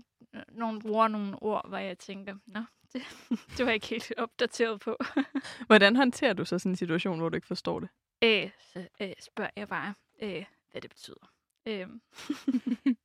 [0.50, 2.62] nogen bruger nogle ord, hvor jeg tænker, nå,
[2.94, 4.98] det, det var jeg ikke helt opdateret på.
[5.68, 7.90] Hvordan håndterer du så sådan en situation, hvor du ikke forstår det?
[8.24, 11.32] Øh, så øh, spørger jeg bare, øh, hvad det betyder.
[11.66, 11.88] Øh.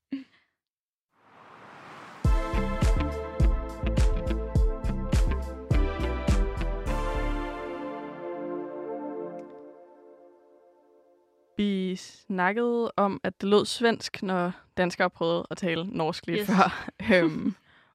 [11.60, 16.46] Vi snakkede om, at det lød svensk, når danskere prøvede at tale norsk lige yes.
[16.46, 16.90] før.
[17.14, 17.54] øhm,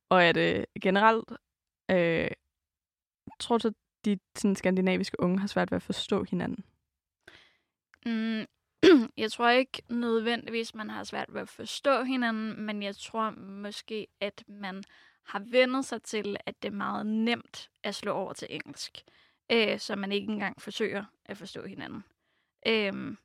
[0.09, 1.31] og at øh, generelt,
[1.91, 2.27] øh,
[3.39, 3.73] tror du, at
[4.05, 6.65] de sådan, skandinaviske unge har svært ved at forstå hinanden?
[8.05, 8.45] Mm,
[9.23, 14.07] jeg tror ikke nødvendigvis, man har svært ved at forstå hinanden, men jeg tror måske,
[14.19, 14.83] at man
[15.23, 19.03] har vendt sig til, at det er meget nemt at slå over til engelsk,
[19.51, 22.03] øh, så man ikke engang forsøger at forstå hinanden.
[22.67, 23.15] Øh,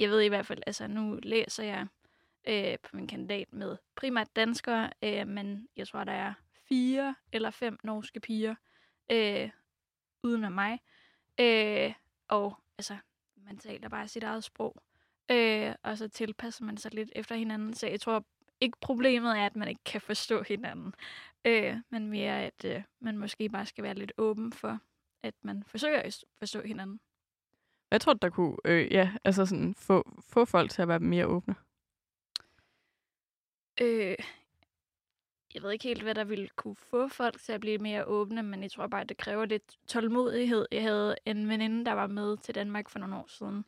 [0.00, 1.86] jeg ved i hvert fald, altså nu læser jeg
[2.48, 6.34] øh, på min kandidat med primært danskere, øh, men jeg tror, der er
[6.68, 8.54] fire eller fem norske piger
[9.12, 9.50] øh,
[10.22, 10.80] uden af mig.
[11.40, 11.94] Øh,
[12.28, 12.96] og altså,
[13.36, 14.82] man taler bare sit eget sprog,
[15.30, 17.74] øh, og så tilpasser man sig lidt efter hinanden.
[17.74, 18.24] Så jeg tror
[18.60, 20.94] ikke, problemet er, at man ikke kan forstå hinanden,
[21.44, 24.78] øh, men mere, at øh, man måske bare skal være lidt åben for,
[25.22, 27.00] at man forsøger at forstå hinanden.
[27.90, 31.26] Jeg tror, der kunne øh, ja, altså sådan, få, få folk til at være mere
[31.26, 31.54] åbne?
[33.80, 34.16] Øh,
[35.54, 38.42] jeg ved ikke helt, hvad der ville kunne få folk til at blive mere åbne,
[38.42, 40.66] men jeg tror bare, at det kræver lidt tålmodighed.
[40.72, 43.64] Jeg havde en veninde, der var med til Danmark for nogle år siden,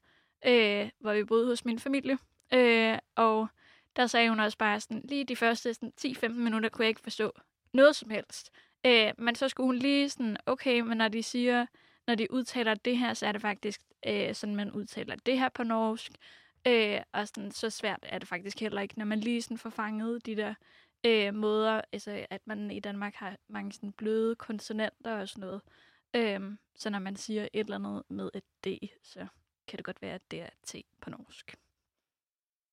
[0.46, 2.18] øh, hvor vi boede hos min familie.
[2.54, 3.46] Øh, og
[3.96, 7.32] der sagde hun også bare sådan, lige de første 10-15 minutter kunne jeg ikke forstå
[7.72, 8.50] noget som helst.
[8.86, 11.66] Øh, men så skulle hun lige sådan, okay, men når de siger,
[12.06, 15.48] når de udtaler det her, så er det faktisk øh, sådan, man udtaler det her
[15.48, 16.12] på norsk.
[16.66, 19.70] Øh, og sådan, så svært er det faktisk heller ikke, når man lige sådan får
[19.70, 20.54] fanget de der
[21.06, 25.62] øh, måder, altså at man i Danmark har mange sådan bløde konsonanter og sådan noget.
[26.16, 29.26] Øh, så når man siger et eller andet med et D, så
[29.66, 31.56] kan det godt være, at det er T på norsk.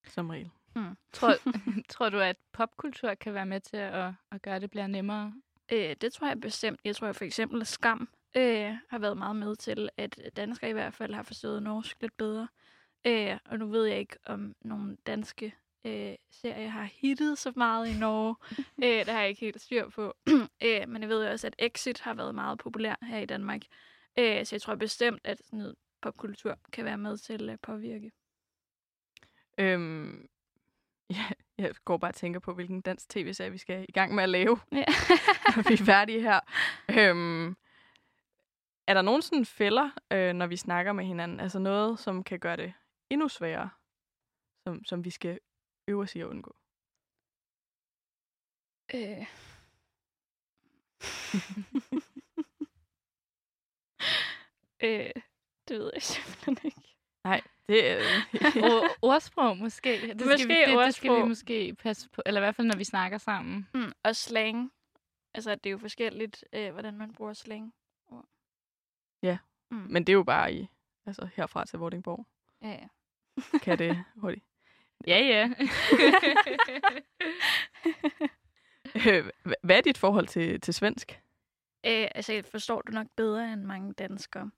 [0.06, 0.50] Som regel.
[0.76, 0.96] Mm.
[1.12, 1.34] Tror,
[1.92, 5.34] tror du, at popkultur kan være med til at, at gøre det bliver nemmere?
[5.72, 6.80] Øh, det tror jeg bestemt.
[6.84, 10.72] Jeg tror for eksempel, at skam øh, har været meget med til, at danskere i
[10.72, 12.48] hvert fald har forstået norsk lidt bedre.
[13.06, 15.54] Øh, og nu ved jeg ikke, om nogle danske
[15.86, 18.36] øh, serier har hittet så meget i Norge.
[18.84, 20.14] øh, det har jeg ikke helt styr på.
[20.66, 23.60] øh, men jeg ved også, at Exit har været meget populær her i Danmark.
[24.18, 28.12] Øh, så jeg tror bestemt, at sådan noget popkultur kan være med til at påvirke.
[29.58, 30.28] Øhm,
[31.10, 31.24] ja,
[31.58, 34.28] jeg går bare og tænker på, hvilken dansk tv-serie vi skal i gang med at
[34.28, 34.84] lave, ja.
[35.56, 36.40] når vi er færdige her.
[36.90, 37.56] Øhm,
[38.90, 41.40] er der nogen sådan fælder, øh, når vi snakker med hinanden?
[41.40, 42.72] Altså noget, som kan gøre det
[43.10, 43.70] endnu sværere,
[44.66, 45.40] som, som vi skal
[45.88, 46.56] øve os i at undgå?
[48.94, 49.00] Øh.
[54.84, 55.10] øh,
[55.68, 56.96] det ved jeg simpelthen ikke.
[57.24, 57.98] Nej, det er...
[57.98, 58.04] Øh...
[59.02, 59.90] ordsprog måske.
[59.92, 62.66] Det skal, måske vi, det, det skal vi måske passe på, eller i hvert fald
[62.66, 63.68] når vi snakker sammen.
[63.74, 64.72] Mm, og slang
[65.34, 67.74] altså, det er jo forskelligt, øh, hvordan man bruger slang.
[69.22, 69.38] Ja,
[69.70, 69.86] mm.
[69.90, 70.68] men det er jo bare i,
[71.06, 72.26] altså herfra til Vordingborg.
[72.62, 72.88] Ja, ja.
[73.64, 74.44] kan det hurtigt.
[75.06, 75.50] Ja, ja.
[78.94, 79.30] Øh,
[79.62, 81.22] hvad er dit forhold til, til svensk?
[81.86, 84.50] Øh, altså, jeg forstår det nok bedre end mange danskere.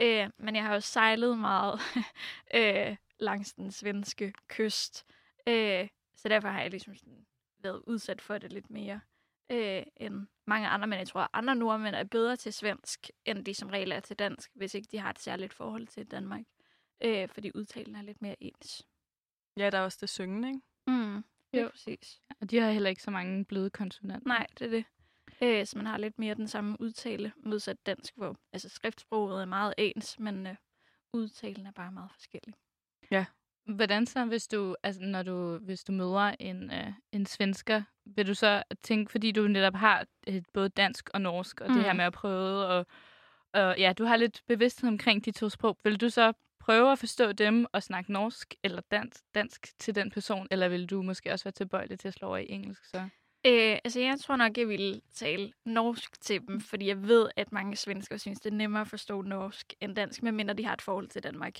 [0.00, 1.80] Øh, men jeg har jo sejlet meget
[2.54, 5.06] øh, langs den svenske kyst.
[5.46, 7.26] Øh, så derfor har jeg ligesom sådan
[7.58, 9.00] været udsat for det lidt mere
[9.50, 10.86] øh, end mange andre.
[10.86, 14.00] Men jeg tror, at andre nordmænd er bedre til svensk, end de som regel er
[14.00, 16.42] til dansk, hvis ikke de har et særligt forhold til Danmark.
[17.04, 18.86] Øh, fordi udtalen er lidt mere ens.
[19.56, 20.60] Ja, der er også det syngende, ikke?
[20.86, 21.24] Mm.
[21.52, 22.22] Jo, præcis.
[22.40, 24.28] Og de har heller ikke så mange bløde konsonanter.
[24.28, 24.84] Nej, det er det.
[25.42, 29.46] Øh, så man har lidt mere den samme udtale, modsat dansk, hvor altså, skriftsproget er
[29.46, 30.56] meget ens, men øh,
[31.12, 32.54] udtalen er bare meget forskellig.
[33.10, 33.24] Ja.
[33.68, 38.26] Hvordan så, hvis du, altså, når du, hvis du møder en, øh, en svensker, vil
[38.26, 41.74] du så tænke, fordi du netop har et, både dansk og norsk, og mm.
[41.74, 41.96] det her mm.
[41.96, 42.86] med at prøve, og,
[43.52, 46.98] og ja, du har lidt bevidsthed omkring de to sprog, vil du så prøve at
[46.98, 51.32] forstå dem og snakke norsk eller dansk, dansk til den person, eller vil du måske
[51.32, 53.08] også være tilbøjelig til at slå over i engelsk så?
[53.46, 57.52] Øh, altså, jeg tror nok, jeg ville tale norsk til dem, fordi jeg ved, at
[57.52, 60.82] mange svensker synes, det er nemmere at forstå norsk end dansk, medmindre de har et
[60.82, 61.56] forhold til Danmark.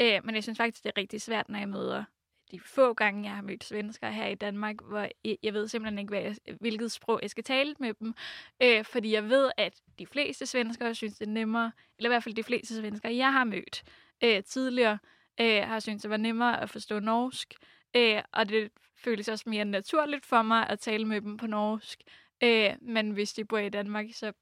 [0.00, 2.04] Øh, men jeg synes faktisk, det er rigtig svært, når jeg møder
[2.50, 5.08] de få gange, jeg har mødt svensker her i Danmark, hvor
[5.42, 8.14] jeg, ved simpelthen ikke, hvad jeg, hvilket sprog jeg skal tale med dem.
[8.62, 12.24] Øh, fordi jeg ved, at de fleste svenskere synes, det er nemmere, eller i hvert
[12.24, 13.82] fald de fleste svenskere, jeg har mødt
[14.24, 14.98] øh, tidligere,
[15.40, 17.54] øh, har syntes, det var nemmere at forstå norsk.
[17.96, 22.00] Øh, og det føles også mere naturligt for mig at tale med dem på norsk.
[22.42, 24.32] Øh, men hvis de bor i Danmark, så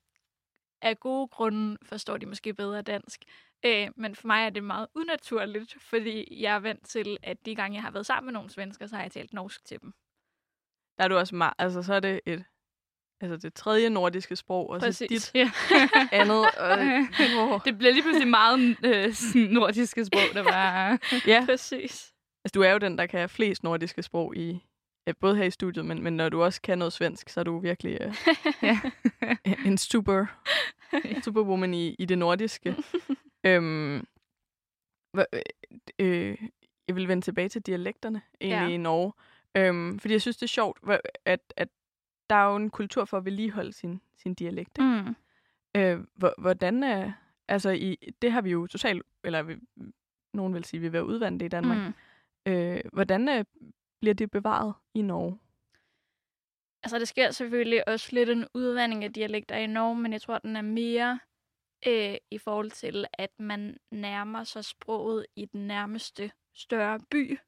[0.82, 3.24] af gode grunde forstår de måske bedre dansk.
[3.64, 7.54] Øh, men for mig er det meget unaturligt, fordi jeg er vant til, at de
[7.54, 9.92] gange, jeg har været sammen med nogle svensker, så har jeg talt norsk til dem.
[10.98, 12.44] Der er du også meget, altså så er det et,
[13.20, 15.22] altså det tredje nordiske sprog, og Præcis.
[15.22, 15.50] så dit ja.
[16.20, 16.44] andet.
[16.58, 16.78] Og,
[17.42, 17.60] oh.
[17.64, 19.14] Det bliver lige pludselig meget øh,
[19.50, 20.98] nordiske sprog, der var...
[21.26, 22.14] ja, præcis.
[22.44, 24.64] Altså, du er jo den, der kan have flest nordiske sprog i,
[25.06, 27.44] ja, både her i studiet, men, men når du også kan noget svensk, så er
[27.44, 27.98] du virkelig
[28.62, 28.80] ja,
[29.66, 30.26] en super,
[31.22, 32.76] superwoman i, i det nordiske.
[33.44, 34.06] Øhm,
[35.12, 35.24] hva,
[35.98, 36.38] øh,
[36.88, 38.74] jeg vil vende tilbage til dialekterne egentlig ja.
[38.74, 39.12] i Norge.
[39.54, 40.78] Øhm, fordi jeg synes, det er sjovt,
[41.24, 41.68] at, at
[42.30, 44.78] der er jo en kultur for at vedligeholde sin, sin dialekt.
[44.78, 45.02] Ikke?
[45.02, 45.14] Mm.
[45.80, 47.12] Øh, hvordan er...
[47.48, 49.02] Altså, i, det har vi jo totalt...
[49.24, 49.56] Eller vi,
[50.34, 51.78] nogen vil sige, at vi være udvandet i Danmark.
[51.78, 52.52] Mm.
[52.52, 53.44] Øh, hvordan øh,
[54.00, 55.38] bliver det bevaret i Norge?
[56.82, 60.38] Altså, det sker selvfølgelig også lidt en udvandring af dialekter i Norge, men jeg tror,
[60.38, 61.18] den er mere
[61.86, 67.38] øh, i forhold til, at man nærmer sig sproget i den nærmeste større by.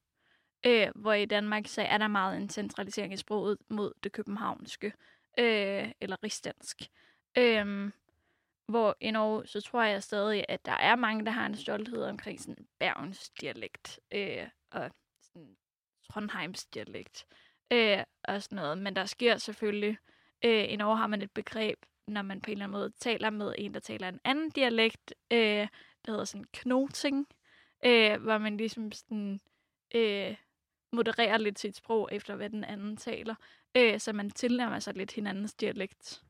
[0.67, 4.93] Øh, hvor i Danmark så er der meget en centralisering i sproget mod det københavnske,
[5.39, 6.83] øh, eller rigsdansk.
[7.39, 7.91] Øh,
[8.69, 12.03] hvor i Norge, så tror jeg stadig, at der er mange, der har en stolthed
[12.03, 14.01] omkring sådan Bergens dialekt.
[14.13, 14.91] Øh, og
[15.23, 15.57] sådan
[16.13, 17.27] Trondheims dialekt
[17.73, 18.79] øh, og sådan noget.
[18.79, 19.99] Men der sker selvfølgelig,
[20.45, 21.79] øh, i Norge har man et begreb,
[22.11, 25.15] når man på en eller anden måde taler med en, der taler en anden dialekt,
[25.33, 25.69] øh,
[26.07, 27.27] der hedder sådan knoting,
[27.85, 29.41] øh, hvor man ligesom sådan,
[29.95, 30.37] øh,
[30.93, 33.35] modererer lidt sit sprog efter, hvad den anden taler,
[33.77, 36.23] øh, så man tilnærmer sig lidt hinandens dialekt.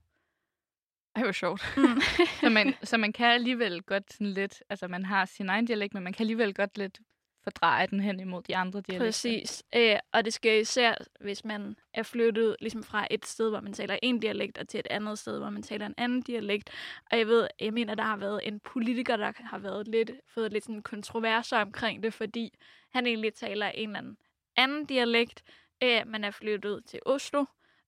[1.16, 1.62] Det var sjovt.
[1.76, 2.00] Mm.
[2.40, 5.94] så, man, så man kan alligevel godt sådan lidt, altså man har sin egen dialekt,
[5.94, 7.00] men man kan alligevel godt lidt
[7.44, 9.06] fordreje den hen imod de andre dialekter.
[9.06, 9.64] Præcis.
[9.74, 13.72] Øh, og det sker især, hvis man er flyttet ligesom fra et sted, hvor man
[13.72, 16.70] taler en dialekt, og til et andet sted, hvor man taler en anden dialekt.
[17.10, 20.52] Og jeg ved, jeg mener, der har været en politiker, der har været lidt, fået
[20.52, 22.58] lidt sådan kontroverser omkring det, fordi
[22.92, 24.16] han egentlig taler en eller anden,
[24.56, 25.42] anden dialekt,
[25.82, 27.44] øh, man er flyttet til Oslo,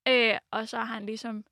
[0.09, 1.45] øh, og så har han ligesom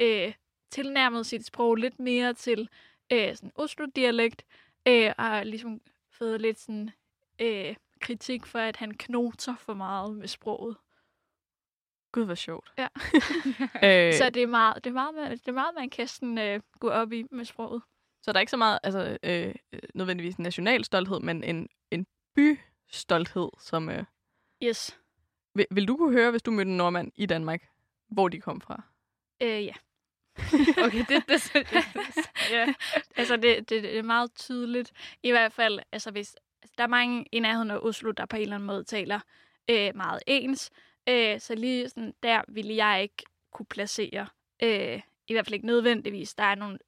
[0.00, 0.32] øh,
[0.70, 2.68] tilnærmet sit sprog lidt mere til
[3.12, 4.44] øh, sådan Oslo-dialekt,
[4.88, 6.90] øh, og har ligesom fået lidt sådan
[7.40, 10.76] øh, kritik for, at han knoter for meget med sproget.
[12.12, 12.72] Gud, hvor sjovt.
[12.78, 12.88] Ja.
[14.08, 16.60] øh, så det er, meget, det, er meget, det er meget, man kan sådan, øh,
[16.80, 17.82] gå op i med sproget.
[18.22, 19.54] Så der er ikke så meget, altså øh,
[19.94, 23.90] nødvendigvis en national stolthed, men en, en bystolthed, som...
[23.90, 24.04] Øh,
[24.62, 24.98] yes.
[25.54, 27.68] Vil, vil du kunne høre, hvis du mødte en nordmand i Danmark,
[28.08, 28.82] hvor de kom fra?
[29.42, 29.74] Øh, ja.
[30.86, 31.66] okay, det, det, det,
[32.50, 32.74] ja.
[33.16, 34.92] altså det, det, det er meget tydeligt.
[35.22, 38.36] I hvert fald, altså hvis Altså, der er mange i nærheden af Oslo, der på
[38.36, 39.20] en eller anden måde taler
[39.70, 40.70] øh, meget ens.
[41.08, 44.26] Øh, så lige sådan der ville jeg ikke kunne placere,
[44.62, 46.34] øh, i hvert fald ikke nødvendigvis.
[46.34, 46.78] Der er nogle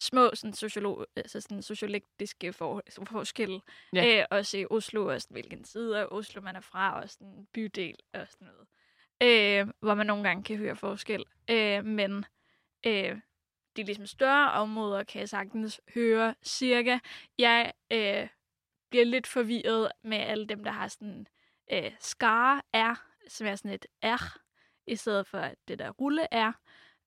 [0.00, 3.60] små sådan, sociolog, altså sådan, sociologiske for, forskelle.
[3.92, 4.20] Ja.
[4.20, 7.46] Øh, også i Oslo, og sådan, hvilken side af Oslo man er fra, og sådan
[7.52, 8.66] bydel og sådan noget.
[9.22, 11.24] Øh, hvor man nogle gange kan høre forskel.
[11.50, 12.24] Øh, men
[12.86, 13.20] øh,
[13.76, 16.98] de ligesom større områder, kan jeg sagtens høre cirka.
[17.38, 18.28] Jeg øh,
[18.90, 21.26] bliver lidt forvirret med alle dem, der har sådan
[21.72, 24.38] øh, skare R, som er sådan et R,
[24.86, 26.52] i stedet for det der rulle R.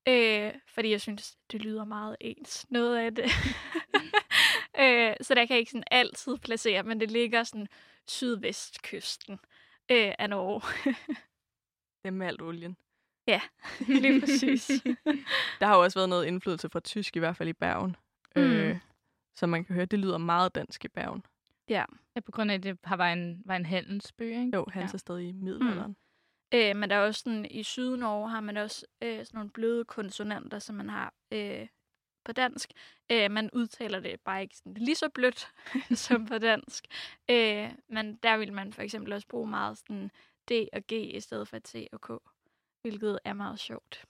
[0.07, 3.23] Øh, fordi jeg synes, det lyder meget ens, noget af det.
[4.83, 7.67] øh, så der kan jeg ikke sådan altid placere, men det ligger sådan
[8.07, 9.39] sydvestkysten
[9.91, 10.61] øh, af Norge.
[12.03, 12.77] det er med alt olien.
[13.27, 13.41] Ja,
[13.79, 14.67] lige præcis.
[15.59, 17.95] der har jo også været noget indflydelse fra tysk, i hvert fald i Bergen.
[18.35, 18.41] Mm.
[18.41, 18.79] Øh,
[19.35, 21.23] så man kan høre, det lyder meget dansk i Bergen.
[21.69, 21.85] Ja.
[22.15, 24.51] ja på grund af, at det var en, var en handelsby, ikke?
[24.53, 24.89] Jo, han ja.
[24.93, 25.91] er stadig i middelalderen.
[25.91, 26.57] Mm.
[26.57, 29.85] Øh, men der er også sådan, i Sydnorge har man også øh, sådan nogle bløde
[29.85, 31.67] konsonanter, som man har øh,
[32.25, 32.71] på dansk.
[33.11, 35.47] Øh, man udtaler det bare ikke sådan lige så blødt
[36.05, 36.85] som på dansk.
[37.29, 40.11] Øh, men der vil man for eksempel også bruge meget sådan
[40.49, 42.11] D og G i stedet for T og K,
[42.81, 44.05] hvilket er meget sjovt.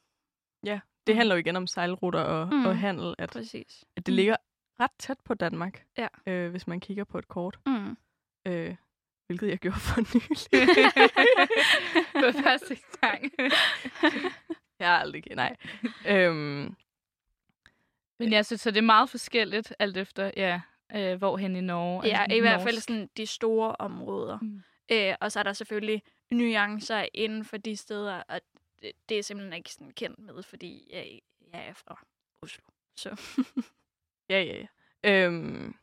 [0.66, 1.18] Ja, det mm.
[1.18, 2.66] handler jo igen om sejlruter og, mm.
[2.66, 3.16] og handel.
[3.18, 3.86] At, Præcis.
[3.96, 4.36] At det ligger
[4.80, 6.08] ret tæt på Danmark, ja.
[6.28, 7.60] øh, hvis man kigger på et kort.
[7.66, 7.98] Mm.
[8.48, 8.76] Øh,
[9.28, 10.38] hvilket jeg gjorde for nylig.
[12.34, 13.32] for første gang.
[14.80, 15.56] jeg har aldrig, nej.
[16.08, 16.76] Øhm,
[18.20, 20.62] Men jeg synes, så det er meget forskelligt, alt efter, ja,
[20.96, 22.08] øh, hvorhen i Norge.
[22.08, 24.40] Ja, altså, i hvert fald sådan de store områder.
[24.42, 24.64] Mm.
[24.92, 28.42] Øh, og så er der selvfølgelig nuancer inden for de steder, og
[28.82, 31.20] det, det er simpelthen ikke sådan kendt med, fordi jeg,
[31.54, 32.06] jeg er fra
[32.42, 32.64] Oslo.
[32.98, 33.22] Så.
[34.34, 34.66] ja, ja,
[35.04, 35.26] ja.
[35.26, 35.76] Øhm,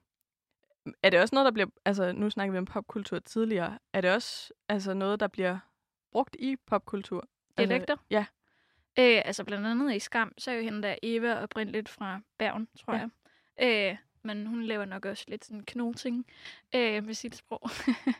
[1.02, 1.68] er det også noget, der bliver...
[1.84, 3.78] Altså, nu snakker vi om popkultur tidligere.
[3.92, 5.58] Er det også altså, noget, der bliver
[6.12, 7.28] brugt i popkultur?
[7.58, 7.94] Dialekter?
[7.94, 8.24] Altså, ja.
[8.98, 12.68] Øh, altså blandt andet i Skam, så er jo hende der Eva oprindeligt fra Bergen,
[12.78, 13.08] tror ja.
[13.58, 13.90] jeg.
[13.92, 16.26] Øh, men hun laver nok også lidt sådan knoting
[16.74, 17.70] øh, med sit sprog.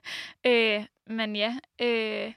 [0.46, 2.32] øh, men ja, øh,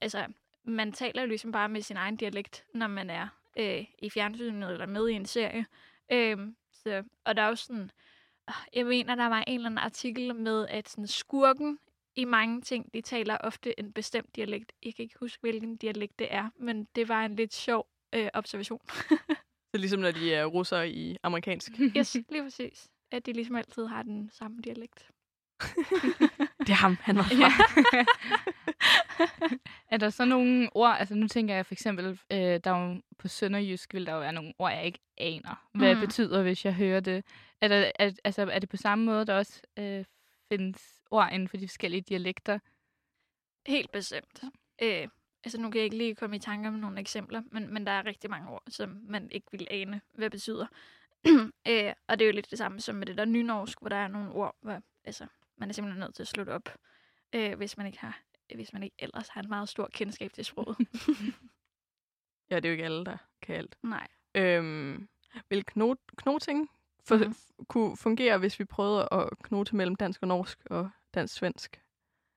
[0.00, 0.26] altså,
[0.64, 3.28] man taler jo ligesom bare med sin egen dialekt, når man er
[3.58, 5.66] øh, i fjernsynet eller med i en serie.
[6.12, 6.38] Øh,
[6.72, 7.90] så, og der er også sådan,
[8.74, 11.78] jeg mener, der var en eller anden artikel med, at sådan skurken
[12.16, 14.72] i mange ting, de taler ofte en bestemt dialekt.
[14.82, 18.28] Jeg kan ikke huske, hvilken dialekt det er, men det var en lidt sjov øh,
[18.34, 18.80] observation.
[19.74, 21.72] Så ligesom når de er russere i amerikansk?
[21.96, 22.88] yes, lige præcis.
[23.10, 25.10] At de ligesom altid har den samme dialekt.
[26.68, 27.50] det er ham, han var fra.
[29.94, 33.28] er der så nogle ord, altså nu tænker jeg for eksempel, øh, der er på
[33.28, 36.00] sønderjysk vil der jo være nogle ord, jeg ikke aner, hvad mm.
[36.00, 37.24] det betyder, hvis jeg hører det.
[37.60, 40.04] Er, der, er, altså, er det på samme måde, der også øh,
[40.48, 42.58] findes ord inden for de forskellige dialekter?
[43.66, 44.42] Helt bestemt.
[44.82, 45.08] Øh,
[45.44, 47.92] altså nu kan jeg ikke lige komme i tanke om nogle eksempler, men, men der
[47.92, 50.66] er rigtig mange ord, som man ikke vil ane, hvad betyder.
[51.68, 53.96] øh, og det er jo lidt det samme som med det der nynorsk, hvor der
[53.96, 55.26] er nogle ord, hvor altså,
[55.58, 56.68] man er simpelthen nødt til at slutte op,
[57.34, 58.22] øh, hvis man ikke har
[58.54, 60.76] hvis man ikke ellers har en meget stor kendskab til sproget.
[62.50, 63.78] ja, det er jo ikke alle, der kan alt.
[63.82, 64.08] Nej.
[64.34, 65.08] Øhm,
[65.50, 66.70] vil knot, knoting
[67.04, 67.34] for, mm.
[67.68, 71.80] kunne fungere, hvis vi prøvede at knote mellem dansk og norsk og dansk-svensk?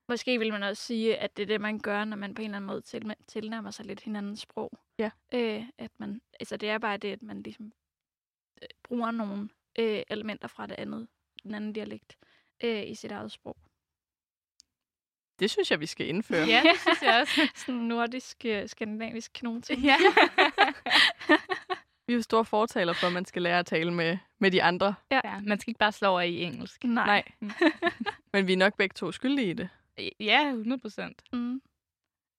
[0.07, 2.45] Måske vil man også sige, at det er det, man gør, når man på en
[2.45, 4.71] eller anden måde til, tilnærmer sig lidt hinandens sprog.
[4.97, 5.11] Ja.
[5.33, 7.71] Øh, at man, altså det er bare det, at man ligesom
[8.61, 11.07] øh, bruger nogle øh, elementer fra det andet,
[11.43, 12.17] den anden dialekt,
[12.63, 13.57] øh, i sit eget sprog.
[15.39, 16.47] Det synes jeg, vi skal indføre.
[16.47, 17.41] Ja, det synes jeg også.
[17.65, 19.81] Sådan nordisk, uh, skandinavisk knoting.
[19.81, 19.97] Ja.
[22.07, 24.63] vi er jo store fortaler for, at man skal lære at tale med, med de
[24.63, 24.95] andre.
[25.11, 25.21] Ja.
[25.23, 26.83] ja, man skal ikke bare slå over i engelsk.
[26.83, 27.23] Nej.
[27.39, 27.51] Nej.
[28.33, 29.69] Men vi er nok begge to skyldige i det.
[30.19, 31.23] Ja, 100 procent.
[31.33, 31.61] Mm.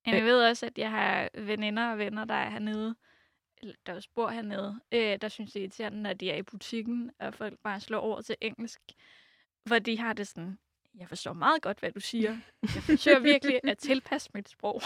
[0.07, 2.95] Jeg ved også, at jeg har veninder og venner, der er hernede,
[3.87, 7.11] der også bor hernede, øh, der synes det er irriterende, når de er i butikken,
[7.19, 8.81] og folk bare slår over til engelsk,
[9.65, 10.59] hvor de har det sådan,
[10.95, 12.31] jeg forstår meget godt, hvad du siger.
[12.75, 14.83] Jeg forsøger virkelig at tilpasse mit sprog.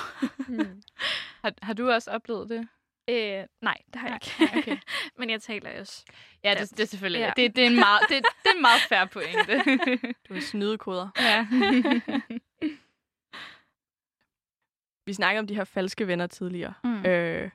[0.49, 0.83] hmm.
[1.45, 2.69] har, har du også oplevet det?
[3.11, 4.59] Øh, nej, det har jeg ikke.
[4.59, 4.79] Okay.
[5.19, 6.05] Men jeg taler også.
[6.45, 7.21] Ja, det, det er selvfølgelig.
[7.21, 7.33] Ja.
[7.37, 9.59] Det, det, er en meget, det, det er en meget færre pointe.
[10.29, 11.09] du er snydekoder.
[11.19, 11.47] Ja.
[15.07, 16.75] Vi snakkede om de her falske venner tidligere.
[16.85, 17.07] Mm.
[17.07, 17.51] Øh,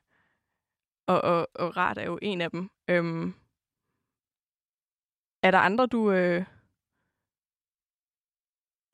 [1.08, 2.70] og, og, og Rat er jo en af dem.
[2.88, 3.34] Øhm,
[5.44, 6.46] er der andre, du, øh,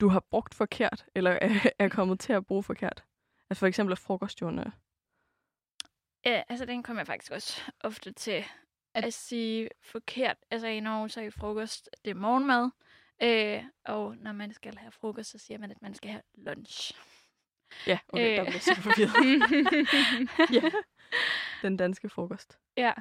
[0.00, 3.04] du har brugt forkert, eller er, er kommet til at bruge forkert?
[3.50, 4.72] Altså for eksempel frokostjordene.
[6.24, 8.44] Ja, altså den kommer jeg faktisk også ofte til
[8.94, 10.36] at, at sige forkert.
[10.50, 12.70] Altså i Norge så er frokost, det er morgenmad.
[13.22, 16.92] Øh, og når man skal have frokost, så siger man, at man skal have lunch.
[17.86, 18.36] Ja, okay, øh.
[18.36, 19.14] der bliver så forvirret.
[20.62, 20.70] ja,
[21.62, 22.58] den danske frokost.
[22.76, 22.92] Ja,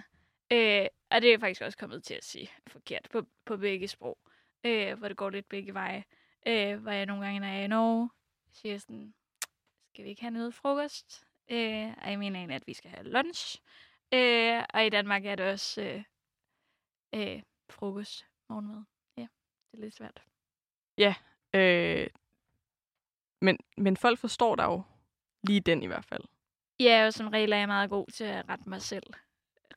[0.51, 4.17] øh, og det er faktisk også kommet til at sige forkert på, på begge sprog,
[4.63, 6.03] øh, hvor det går lidt begge veje.
[6.47, 8.09] Øh, hvor jeg nogle gange, når jeg er i Norge,
[8.51, 9.13] siger sådan,
[9.89, 11.25] skal vi ikke have noget frokost?
[11.49, 13.61] Øh, og jeg mener egentlig, at vi skal have lunch.
[14.13, 16.03] Øh, og i Danmark er det også øh,
[17.15, 18.83] øh, frokost, morgenmad.
[19.17, 19.27] Ja,
[19.71, 20.23] det er lidt svært.
[20.97, 21.15] Ja,
[21.53, 22.07] øh,
[23.41, 24.83] men, men folk forstår dig jo
[25.43, 26.23] lige den i hvert fald.
[26.79, 29.13] Ja, og som regel er jeg meget god til at rette mig selv.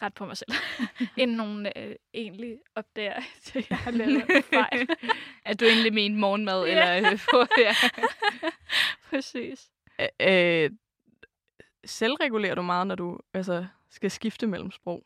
[0.02, 0.52] Ret på mig selv.
[1.16, 3.16] Inden nogen øh, egentlig opdager,
[3.54, 4.88] at jeg har lavet fejl.
[5.44, 6.66] at du egentlig mente morgenmad?
[6.66, 6.96] Ja.
[6.96, 7.74] Eller, øh, ja.
[9.10, 9.70] Præcis.
[10.20, 10.70] Æ, øh,
[11.84, 15.04] selvregulerer du meget, når du altså, skal skifte mellem sprog?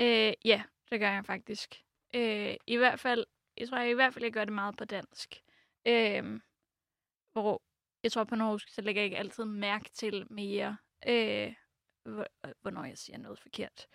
[0.00, 1.82] Øh, ja, det gør jeg faktisk.
[2.14, 3.24] Øh, I hvert fald,
[3.56, 5.42] jeg tror jeg i hvert fald, jeg gør det meget på dansk.
[5.86, 6.40] Øh,
[7.32, 7.62] hvor
[8.02, 10.76] jeg tror på norsk, så lægger jeg ikke altid mærke til mere,
[11.08, 11.52] øh,
[12.06, 12.24] Øh,
[12.62, 13.86] hvornår jeg siger noget forkert.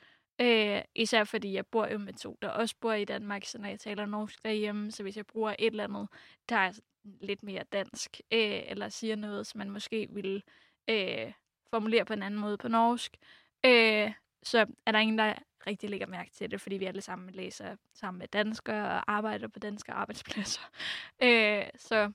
[0.41, 3.69] Øh, især fordi jeg bor jo med to, der også bor i Danmark, så når
[3.69, 6.07] jeg taler norsk derhjemme, så hvis jeg bruger et eller andet,
[6.49, 10.41] der er lidt mere dansk, øh, eller siger noget, som man måske ville
[10.89, 11.31] øh,
[11.69, 13.17] formulere på en anden måde på norsk,
[13.65, 14.11] øh,
[14.43, 15.33] så er der ingen, der
[15.67, 19.47] rigtig lægger mærke til det, fordi vi alle sammen læser sammen med danskere og arbejder
[19.47, 20.61] på danske arbejdspladser.
[21.23, 22.11] Øh, så,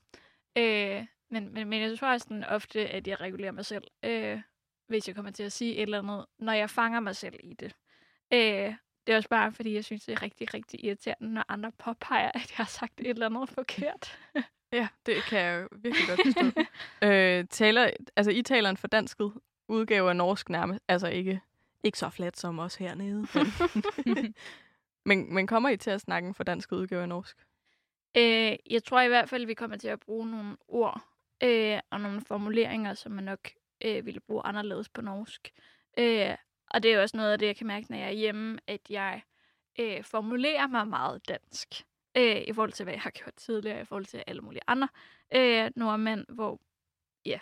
[0.57, 4.41] øh, men, men, men jeg tror også sådan ofte, at jeg regulerer mig selv, øh,
[4.87, 7.53] hvis jeg kommer til at sige et eller andet, når jeg fanger mig selv i
[7.53, 7.75] det.
[8.33, 8.73] Øh,
[9.07, 12.31] det er også bare, fordi jeg synes, det er rigtig, rigtig irriterende, når andre påpeger,
[12.33, 14.19] at jeg har sagt et eller andet forkert.
[14.71, 16.61] ja, det kan jeg jo virkelig godt forstå.
[17.07, 19.33] øh, taler, altså, I taler en fordansket
[19.67, 20.83] udgave af norsk nærmest.
[20.87, 21.41] Altså ikke,
[21.83, 23.27] ikke så flat som os hernede.
[24.05, 24.35] Men,
[25.05, 27.37] men, men kommer I til at snakke en fordansket udgave af norsk?
[28.17, 31.01] Øh, jeg tror i hvert fald, vi kommer til at bruge nogle ord
[31.43, 33.49] øh, og nogle formuleringer, som man nok
[33.85, 35.53] øh, ville bruge anderledes på norsk.
[35.97, 36.35] Øh,
[36.67, 38.81] og det er også noget af det, jeg kan mærke, når jeg er hjemme, at
[38.89, 39.21] jeg
[39.79, 41.85] øh, formulerer mig meget dansk.
[42.17, 44.87] Øh, I forhold til, hvad jeg har gjort tidligere, i forhold til alle mulige andre
[45.35, 46.59] øh, nordmænd, hvor,
[47.25, 47.39] ja.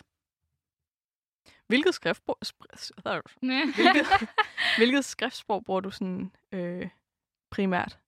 [1.66, 2.38] Hvilket skriftsprog,
[3.40, 4.06] hvilket,
[4.78, 6.88] hvilket skriftsprog bruger du sådan øh,
[7.50, 7.98] primært?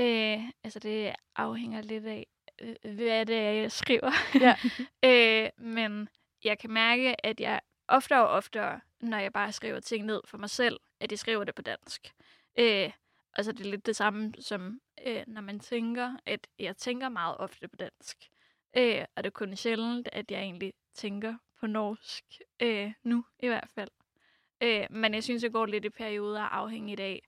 [0.00, 2.26] Øh, altså, det afhænger lidt af,
[2.60, 4.10] øh, hvad det er, jeg skriver.
[4.40, 4.56] Ja.
[5.08, 6.08] øh, men
[6.44, 10.38] jeg kan mærke, at jeg oftere og oftere, når jeg bare skriver ting ned for
[10.38, 12.14] mig selv, at jeg skriver det på dansk.
[12.58, 12.90] Øh,
[13.32, 17.36] altså det er lidt det samme som, øh, når man tænker, at jeg tænker meget
[17.36, 18.16] ofte på dansk.
[18.76, 22.24] Øh, og det er kun sjældent, at jeg egentlig tænker på norsk.
[22.62, 23.90] Øh, nu i hvert fald.
[24.62, 27.22] Øh, men jeg synes, jeg går lidt i perioder afhængigt af,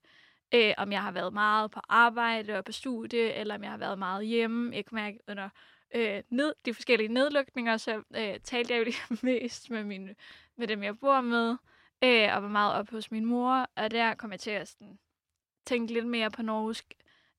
[0.55, 3.79] øh, om jeg har været meget på arbejde og på studie, eller om jeg har
[3.79, 4.77] været meget hjemme.
[4.77, 5.49] Jeg kan mærke, under
[5.95, 10.15] øh, ned, de forskellige nedlukninger, så øh, talte jeg jo lige mest med, min,
[10.57, 11.57] med dem, jeg bor med,
[12.05, 14.99] øh, og var meget op hos min mor, og der kom jeg til at sådan,
[15.67, 16.95] tænke lidt mere på norsk,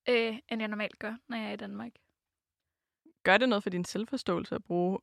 [0.08, 1.92] øh, end jeg normalt gør, når jeg er i Danmark.
[3.22, 4.98] Gør det noget for din selvforståelse at bruge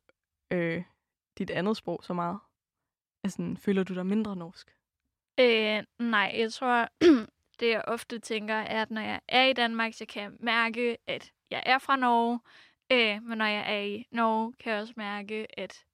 [0.51, 0.83] øh,
[1.37, 2.39] dit andet sprog så meget?
[3.23, 4.77] Altså, føler du dig mindre norsk?
[5.39, 6.89] Øh, nej, jeg tror,
[7.59, 10.97] det jeg ofte tænker, er, at når jeg er i Danmark, så kan jeg mærke,
[11.07, 12.39] at jeg er fra Norge,
[12.91, 15.85] Øh, men når jeg er i Norge, kan jeg også mærke, at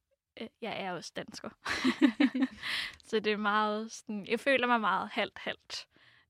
[0.41, 1.49] øh, jeg er også dansker.
[3.07, 5.87] så det er meget sådan, jeg føler mig meget halvt-halvt.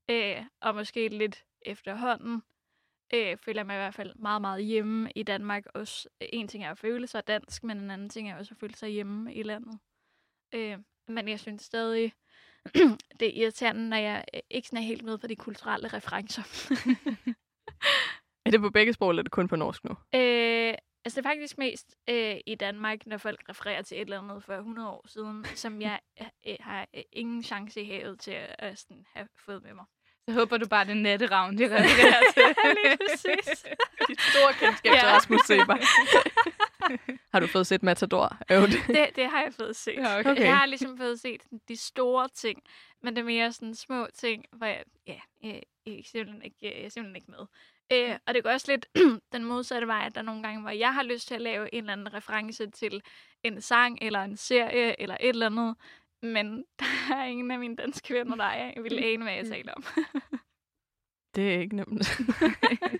[0.08, 2.42] Øh, og måske lidt efterhånden
[3.14, 5.64] øh, føler jeg mig i hvert fald meget, meget hjemme i Danmark.
[5.74, 8.54] Også, øh, en ting er at føle sig dansk, men en anden ting er også
[8.54, 9.78] at føle sig hjemme i landet.
[10.54, 12.12] Øh, men jeg synes stadig,
[13.20, 16.42] det er irriterende, når jeg øh, ikke sådan er helt med på de kulturelle referencer.
[18.46, 19.90] Er det på begge sprog, eller er det kun på norsk nu?
[19.90, 20.74] Øh,
[21.04, 24.44] altså, det er faktisk mest øh, i Danmark, når folk refererer til et eller andet
[24.44, 26.00] for 100 år siden, som jeg
[26.46, 29.84] øh, har øh, ingen chance i havet til at øh, sådan, have fået med mig.
[30.28, 32.42] Så håber du bare, det er netteravn, de refererer til.
[32.84, 33.64] Lige præcis.
[34.08, 35.00] Dit store kendskab til.
[35.00, 35.76] Rasmus Seber.
[37.32, 38.38] har du fået set Matador?
[38.48, 39.94] det, det har jeg fået set.
[39.96, 40.40] Ja, okay.
[40.40, 42.62] Jeg har ligesom fået set de store ting,
[43.02, 46.56] men det er mere sådan små ting, hvor jeg, ja, jeg, jeg, er simpelthen ikke,
[46.62, 47.46] jeg er simpelthen ikke med.
[47.92, 48.86] Øh, og det går også lidt
[49.32, 51.74] den modsatte vej, at der er nogle gange, hvor jeg har lyst til at lave
[51.74, 53.02] en eller anden reference til
[53.42, 55.76] en sang, eller en serie, eller et eller andet.
[56.22, 58.72] Men der er ingen af mine danske venner, der er.
[58.76, 59.84] Jeg vil ane, hvad jeg taler om.
[61.34, 62.20] det er ikke nemt.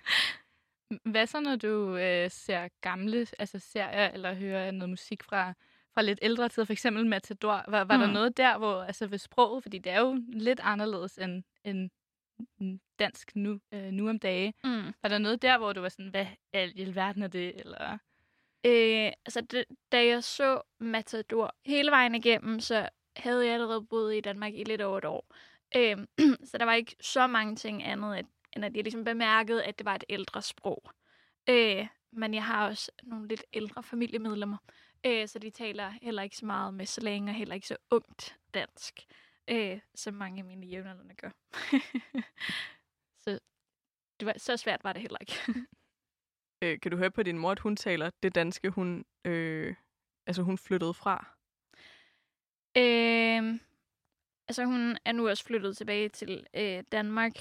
[1.11, 5.53] hvad så, når du øh, ser gamle altså serier, eller hører noget musik fra,
[5.93, 7.63] fra lidt ældre tider, for eksempel Matador?
[7.67, 8.03] Var, var mm.
[8.03, 11.89] der noget der, hvor, altså ved sproget, fordi det er jo lidt anderledes end, end
[12.99, 14.53] dansk nu, øh, nu om dage.
[14.63, 14.93] Mm.
[15.01, 17.59] Var der noget der, hvor du var sådan, hvad i alverden er det?
[17.59, 17.97] Eller?
[18.65, 24.15] Øh, altså, det, da jeg så Matador hele vejen igennem, så havde jeg allerede boet
[24.15, 25.35] i Danmark i lidt over et år.
[25.75, 25.97] Øh,
[26.49, 28.25] så der var ikke så mange ting andet, at,
[28.55, 30.83] end at jeg ligesom bemærkede, at det var et ældre sprog.
[31.49, 34.57] Øh, men jeg har også nogle lidt ældre familiemedlemmer,
[35.05, 38.37] øh, så de taler heller ikke så meget med slang og heller ikke så ungt
[38.53, 39.05] dansk.
[39.49, 41.29] Øh, som mange af mine jævnaldrende gør.
[43.23, 43.39] så
[44.19, 45.35] det var, så svært var det heller ikke.
[46.63, 49.75] øh, kan du høre på din mor, at hun taler det danske, hun, øh,
[50.27, 51.35] altså hun flyttede fra?
[52.77, 53.59] Øh,
[54.47, 57.33] altså hun er nu også flyttet tilbage til øh, Danmark,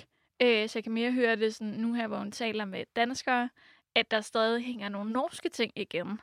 [0.43, 3.51] øh, så jeg kan mere høre det sådan, nu her, hvor hun taler med danskere,
[3.95, 6.21] at der stadig hænger nogle norske ting igen.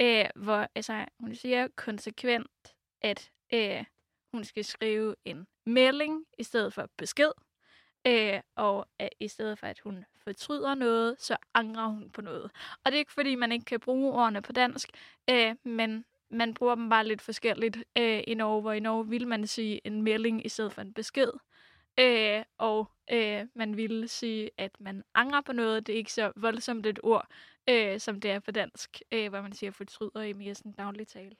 [0.00, 3.84] Øh, hvor altså, hun siger konsekvent, at øh,
[4.32, 7.32] hun skal skrive en melding i stedet for besked.
[8.06, 12.50] Øh, og at i stedet for, at hun fortryder noget, så angrer hun på noget.
[12.84, 14.90] Og det er ikke, fordi man ikke kan bruge ordene på dansk,
[15.30, 19.28] øh, men man bruger dem bare lidt forskelligt øh, i Norge, hvor i Norge vil
[19.28, 21.30] man sige en melding i stedet for en besked.
[22.00, 25.86] Øh, og øh, man ville sige, at man angrer på noget.
[25.86, 27.26] Det er ikke så voldsomt et ord,
[27.68, 31.06] øh, som det er på dansk, øh, hvor man siger fortryder i mere sådan daglig
[31.06, 31.36] tale.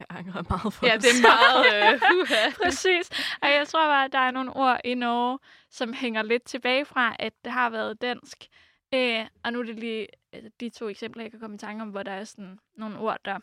[0.00, 1.66] Jeg angrer meget for Ja, det er meget...
[1.92, 3.10] Øh, uh Præcis.
[3.42, 5.38] Og jeg tror bare, at der er nogle ord i Norge,
[5.70, 8.48] som hænger lidt tilbage fra, at det har været dansk.
[8.94, 11.82] Øh, og nu er det lige altså, de to eksempler, jeg kan komme i tanke
[11.82, 13.38] om, hvor der er sådan nogle ord, der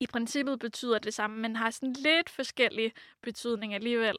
[0.00, 2.92] i princippet betyder det samme, men har sådan lidt forskellige
[3.22, 4.16] betydning alligevel.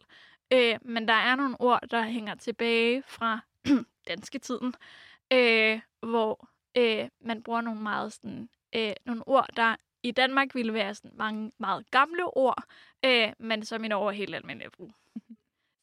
[0.53, 3.39] Øh, men der er nogle ord, der hænger tilbage fra
[4.07, 4.73] danske tiden,
[5.33, 10.73] øh, hvor øh, man bruger nogle meget sådan, øh, nogle ord, der i Danmark ville
[10.73, 12.63] være sådan mange meget gamle ord,
[13.05, 14.93] øh, men som i Norge er helt almindelige at bruge.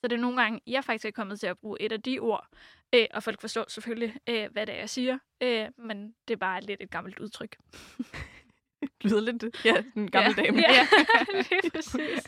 [0.01, 2.19] Så det er nogle gange, jeg faktisk er kommet til at bruge et af de
[2.19, 2.47] ord,
[2.95, 6.39] øh, og folk forstår selvfølgelig, øh, hvad det er, jeg siger, øh, men det er
[6.39, 7.57] bare lidt et gammelt udtryk.
[9.05, 10.43] lyder lidt, ja, en gammel ja.
[10.43, 10.59] dame.
[10.59, 10.87] Ja,
[11.63, 12.27] lige præcis.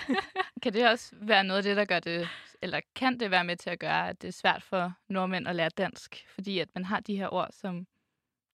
[0.62, 2.28] kan det også være noget af det, der gør det,
[2.62, 5.56] eller kan det være med til at gøre, at det er svært for nordmænd at
[5.56, 6.26] lære dansk?
[6.34, 7.86] Fordi at man har de her ord, som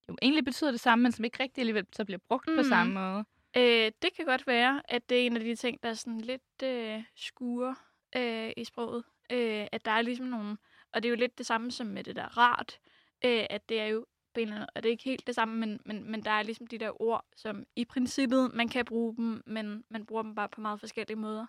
[0.09, 2.55] jo egentlig betyder det samme, men som ikke rigtig alligevel så bliver brugt mm.
[2.55, 3.25] på samme måde.
[3.57, 6.21] Øh, det kan godt være, at det er en af de ting, der er sådan
[6.21, 7.73] lidt øh, skuer
[8.15, 9.03] øh, i sproget.
[9.31, 10.57] Øh, at der er ligesom nogle...
[10.93, 12.79] Og det er jo lidt det samme som med det der rart.
[13.25, 15.35] Øh, at det er jo på en eller anden, og det er ikke helt det
[15.35, 18.85] samme, men, men, men der er ligesom de der ord, som i princippet, man kan
[18.85, 21.45] bruge dem, men man bruger dem bare på meget forskellige måder.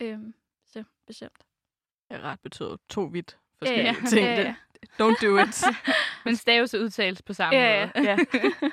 [0.00, 0.34] Øhm,
[0.66, 1.46] så bestemt.
[2.10, 4.26] Ja, ret betyder to vidt forskellige ja, ting.
[4.26, 4.54] Ja, ja.
[5.00, 5.64] Don't do it.
[6.24, 8.08] men staves og udtales på samme ja, måde.
[8.08, 8.16] Ja.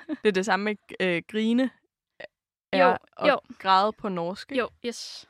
[0.09, 1.69] Det er det samme med øh, grine
[2.71, 3.39] er jo, og jo.
[3.59, 4.51] græde på norsk.
[4.51, 5.29] Jo, yes.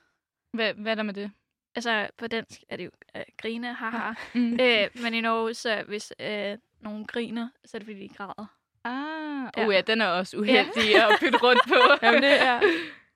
[0.53, 1.31] Hvad, hvad er der med det?
[1.75, 4.13] Altså, på dansk er det jo øh, grine, haha.
[4.39, 4.59] mm.
[4.61, 8.45] øh, men i Norge, så hvis øh, nogen griner, så er det fordi, de græder.
[8.83, 9.67] Ah, ja.
[9.67, 11.13] Uh, ja, den er også uheldig ja.
[11.13, 11.75] at bytte rundt på.
[12.05, 12.61] Jamen, det er,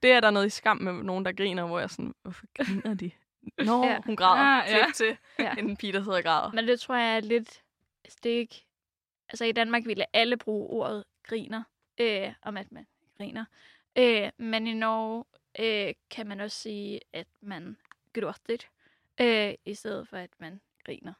[0.03, 2.93] det er der noget i skam med nogen, der griner, hvor jeg sådan, hvorfor griner
[2.93, 3.11] de?
[3.57, 3.99] Nå, ja.
[4.05, 4.61] hun græder.
[4.63, 4.85] Ah, ja.
[4.95, 5.55] til ja.
[5.55, 6.51] en pige, der sidder og græder.
[6.51, 7.63] Men det tror jeg er lidt...
[8.03, 8.65] Altså, det er ikke...
[9.29, 11.63] Altså, i Danmark ville alle bruge ordet griner,
[11.99, 12.87] øh, om at man
[13.17, 13.45] griner.
[13.97, 15.25] Øh, men i Norge
[15.59, 17.77] øh, kan man også sige, at man
[18.13, 18.67] gråter,
[19.21, 21.13] øh, i stedet for, at man griner.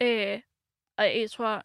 [0.00, 0.40] Øh,
[0.96, 1.64] og jeg tror,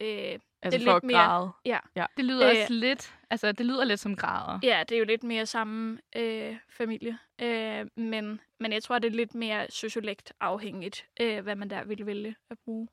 [0.00, 1.52] Øh, altså det er for lidt mere, græde.
[1.64, 1.78] Ja.
[1.96, 2.06] ja.
[2.16, 4.58] Det lyder øh, også lidt, altså det lyder lidt som græder.
[4.62, 7.18] Ja, det er jo lidt mere samme øh, familie.
[7.40, 11.84] Øh, men, men jeg tror, det er lidt mere sociolekt afhængigt, øh, hvad man der
[11.84, 12.88] ville vælge at bruge.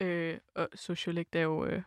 [0.00, 1.82] Øh, og sociolekt er jo øh,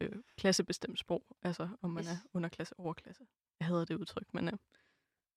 [0.00, 2.10] øh, klassebestemt sprog, altså om man yes.
[2.10, 3.26] er underklasse overklasse.
[3.60, 4.52] Jeg hader det udtryk, men øh,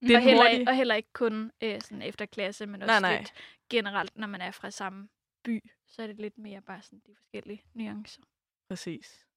[0.01, 2.99] det er og, heller, ikke, og heller ikke kun øh, sådan efter klasse, men også
[2.99, 3.18] nej, nej.
[3.18, 3.34] lidt
[3.70, 5.10] generelt, når man er fra samme
[5.43, 8.22] by, så er det lidt mere bare sådan de forskellige nuancer.
[8.68, 9.28] Præcis.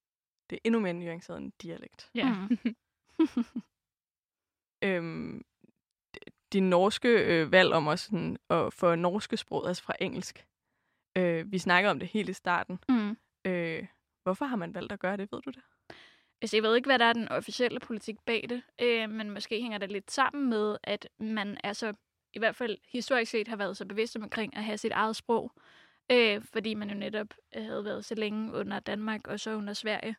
[0.49, 2.11] Det er endnu mere nuanceret end dialekt.
[2.15, 2.47] Ja.
[2.49, 2.75] Mm.
[4.87, 5.45] øhm,
[6.53, 10.45] din norske øh, valg om også sådan, at få norske sprog, altså fra engelsk.
[11.17, 12.79] Øh, vi snakkede om det helt i starten.
[12.89, 13.17] Mm.
[13.45, 13.85] Øh,
[14.23, 15.61] hvorfor har man valgt at gøre det, ved du det?
[16.41, 19.61] Altså, jeg ved ikke, hvad der er den officielle politik bag det, øh, men måske
[19.61, 21.93] hænger det lidt sammen med, at man altså
[22.33, 25.51] i hvert fald historisk set har været så bevidst omkring at have sit eget sprog.
[26.11, 29.73] Øh, fordi man jo netop øh, havde været så længe under Danmark og så under
[29.73, 30.15] Sverige,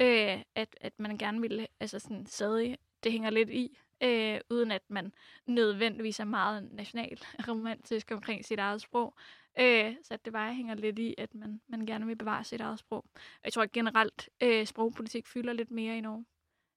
[0.00, 4.70] øh, at, at man gerne ville, altså sådan stadig, det hænger lidt i, øh, uden
[4.70, 5.12] at man
[5.46, 7.18] nødvendigvis er meget national
[7.48, 9.14] romantisk omkring sit eget sprog.
[9.58, 12.60] Øh, så at det bare hænger lidt i, at man, man gerne vil bevare sit
[12.60, 13.04] eget sprog.
[13.44, 16.24] Jeg tror at generelt, øh, sprogpolitik fylder lidt mere i Norge,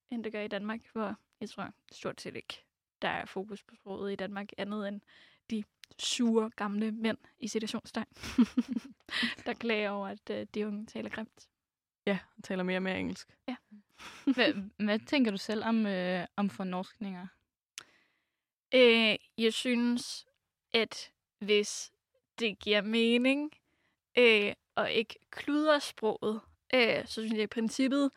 [0.10, 2.66] end det gør i Danmark, hvor jeg tror stort set ikke,
[3.02, 5.02] der er fokus på sproget i Danmark andet end
[5.52, 5.64] de
[6.00, 8.08] sure gamle mænd i situationstegn,
[9.46, 11.48] der klager over, at øh, de unge taler grimt.
[12.08, 13.28] Ja, taler mere og mere engelsk.
[13.48, 13.56] Ja.
[14.36, 14.54] hvad,
[14.86, 17.28] hvad tænker du selv om, øh, om fornorskninger?
[18.74, 20.28] Øh, jeg synes,
[20.74, 21.92] at hvis
[22.40, 23.52] det giver mening
[24.18, 26.42] øh, og ikke kluder sproget,
[26.74, 28.12] øh, så synes jeg i princippet,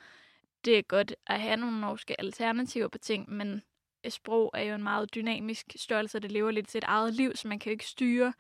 [0.64, 3.62] det er godt at have nogle norske alternativer på ting, men
[4.03, 7.49] et sprog er jo en meget dynamisk størrelse, det lever lidt sit eget liv, så
[7.49, 8.32] man kan jo ikke styre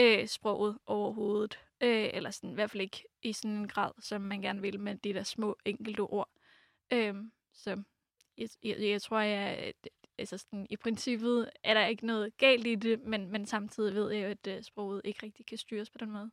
[0.00, 1.58] øh, sproget overhovedet.
[1.82, 4.80] Øh, eller sådan, i hvert fald ikke i sådan en grad, som man gerne vil
[4.80, 6.28] med de der små enkelte ord.
[6.92, 7.14] Øh,
[7.52, 7.82] så
[8.38, 9.72] jeg, jeg, jeg tror, jeg,
[10.18, 14.10] altså sådan, i princippet er der ikke noget galt i det, men, men samtidig ved
[14.10, 16.30] jeg jo, at øh, sproget ikke rigtig kan styres på den måde.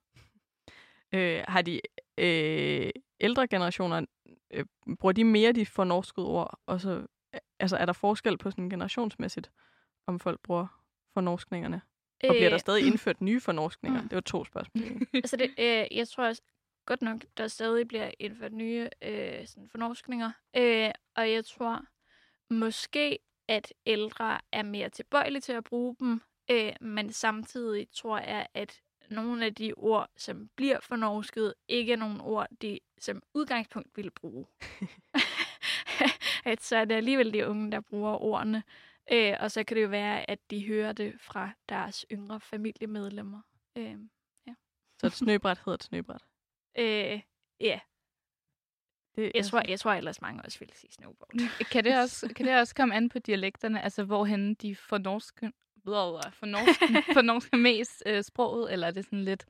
[1.11, 1.81] Øh, har de
[2.17, 4.05] øh, ældre generationer,
[4.51, 4.65] øh,
[4.99, 6.59] bruger de mere de fornorskede ord?
[6.65, 7.07] Og så,
[7.59, 9.51] altså, er der forskel på sådan generationsmæssigt,
[10.07, 10.67] om folk bruger
[11.13, 11.81] fornorskningerne?
[12.23, 14.01] Og bliver der øh, stadig indført nye fornorskninger?
[14.01, 14.09] Mm.
[14.09, 14.83] Det var to spørgsmål.
[15.13, 16.41] altså, det, øh, jeg tror også
[16.85, 20.31] godt nok, der stadig bliver indført nye øh, sådan fornorskninger.
[20.57, 21.85] Øh, og jeg tror
[22.49, 28.47] måske, at ældre er mere tilbøjelige til at bruge dem, øh, men samtidig tror jeg,
[28.53, 33.97] at nogle af de ord, som bliver fornorsket, ikke er nogle ord, de som udgangspunkt
[33.97, 34.45] vil bruge.
[36.45, 38.63] at så er det alligevel de unge, der bruger ordene.
[39.11, 43.41] Øh, og så kan det jo være, at de hører det fra deres yngre familiemedlemmer.
[43.75, 43.95] Øh,
[44.47, 44.53] ja.
[44.99, 46.25] Så et snøbræt hedder et snøbræt?
[46.77, 47.21] Øh,
[47.59, 47.79] ja.
[49.15, 51.31] Det, jeg, tror, jeg tror ellers mange også vil sige snowboard.
[51.71, 53.81] kan, det også, kan det også komme an på dialekterne?
[53.81, 55.51] Altså, hvorhen de fornorske,
[56.33, 59.45] fornorske, fornorske mest øh, sproget, eller er det sådan lidt...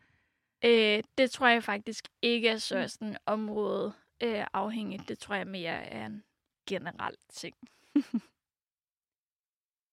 [0.66, 3.93] Øh, det tror jeg faktisk ikke er så sådan område
[4.24, 5.10] øh, afhængigt.
[5.10, 6.24] Det tror jeg mere er en
[6.68, 7.56] generel ting.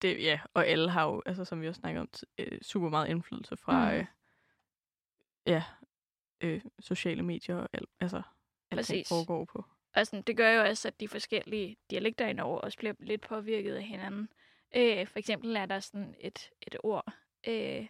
[0.02, 3.08] Det, ja, og alle har jo, altså, som vi også snakker om, øh, super meget
[3.08, 3.96] indflydelse fra mm.
[3.96, 4.06] øh,
[5.46, 5.62] ja,
[6.40, 8.22] øh, sociale medier og al, altså,
[8.70, 9.64] alt foregår på.
[9.94, 13.20] Og sådan, det gør jo også, at de forskellige dialekter i Norge også bliver lidt
[13.20, 14.28] påvirket af hinanden.
[14.76, 17.12] Øh, for eksempel er der sådan et, et ord
[17.48, 17.86] øh,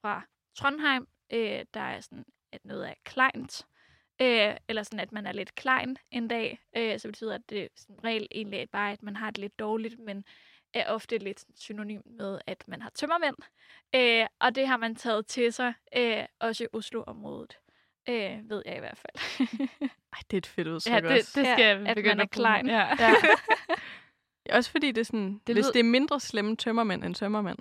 [0.00, 0.22] fra
[0.56, 3.66] Trondheim, øh, der er sådan et noget af kleint,
[4.22, 7.68] øh, eller sådan, at man er lidt klein en dag, øh, så betyder at det
[7.76, 10.24] som regel egentlig bare, at man har det lidt dårligt, men
[10.74, 13.36] er ofte lidt synonym med, at man har tømmermænd.
[13.94, 17.58] Øh, og det har man taget til sig, øh, også i Oslo-området.
[18.08, 19.38] Øh, ved jeg i hvert fald.
[20.12, 22.20] Ej, det er et fedt udtryk ja, det, det skal ja, jeg begynde at man
[22.20, 22.66] er klein.
[22.66, 22.96] Ja.
[22.98, 23.12] ja.
[24.56, 25.72] også fordi det er sådan, det hvis ved...
[25.72, 27.58] det er mindre slemme tømmermænd end tømmermænd.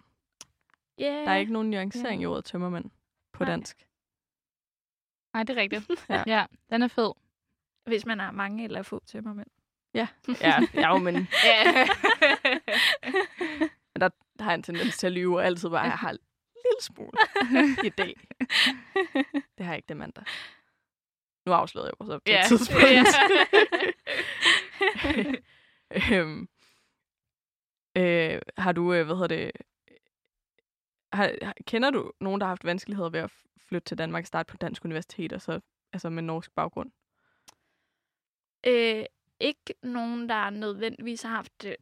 [1.02, 1.26] Yeah.
[1.26, 2.22] Der er ikke nogen nuancering yeah.
[2.22, 2.92] i ordet tømmermænd
[3.34, 3.52] på Nej.
[3.52, 3.88] dansk.
[5.34, 6.06] Nej, det er rigtigt.
[6.10, 6.24] ja.
[6.28, 7.12] ja, den er fed.
[7.86, 9.48] Hvis man har mange eller få tømmermænd.
[9.94, 10.08] Ja,
[10.42, 11.16] ja, ja men...
[11.46, 11.88] ja.
[13.96, 16.18] der, der har jeg en tendens til at lyve, og altid bare, jeg har en
[16.56, 17.12] lille smule
[17.90, 18.14] idé.
[19.58, 20.24] Det har jeg ikke det mandag.
[21.46, 22.42] Nu afslørede jeg mig så på ja.
[22.42, 22.84] et tidspunkt.
[26.12, 26.20] Ja.
[26.20, 26.48] øhm,
[27.98, 29.52] øh, har du, øh, hvad hedder det,
[31.14, 33.32] har, kender du nogen, der har haft vanskeligheder ved at
[33.68, 35.60] flytte til Danmark og starte på dansk universitet, og så
[35.94, 36.92] altså med norsk baggrund?
[38.68, 39.06] Øh,
[39.44, 41.76] ikke nogen, der nødvendigvis har haft det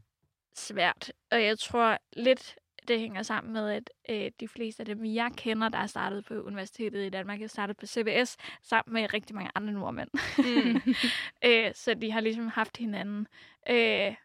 [0.55, 1.11] svært.
[1.31, 2.55] Og jeg tror lidt,
[2.87, 6.25] det hænger sammen med, at øh, de fleste af dem, jeg kender, der er startet
[6.25, 10.09] på universitetet i Danmark, er startet på CBS, sammen med rigtig mange andre nordmænd.
[10.37, 10.93] Mm.
[11.49, 13.27] øh, så de har ligesom haft hinanden.
[13.69, 14.15] Øh,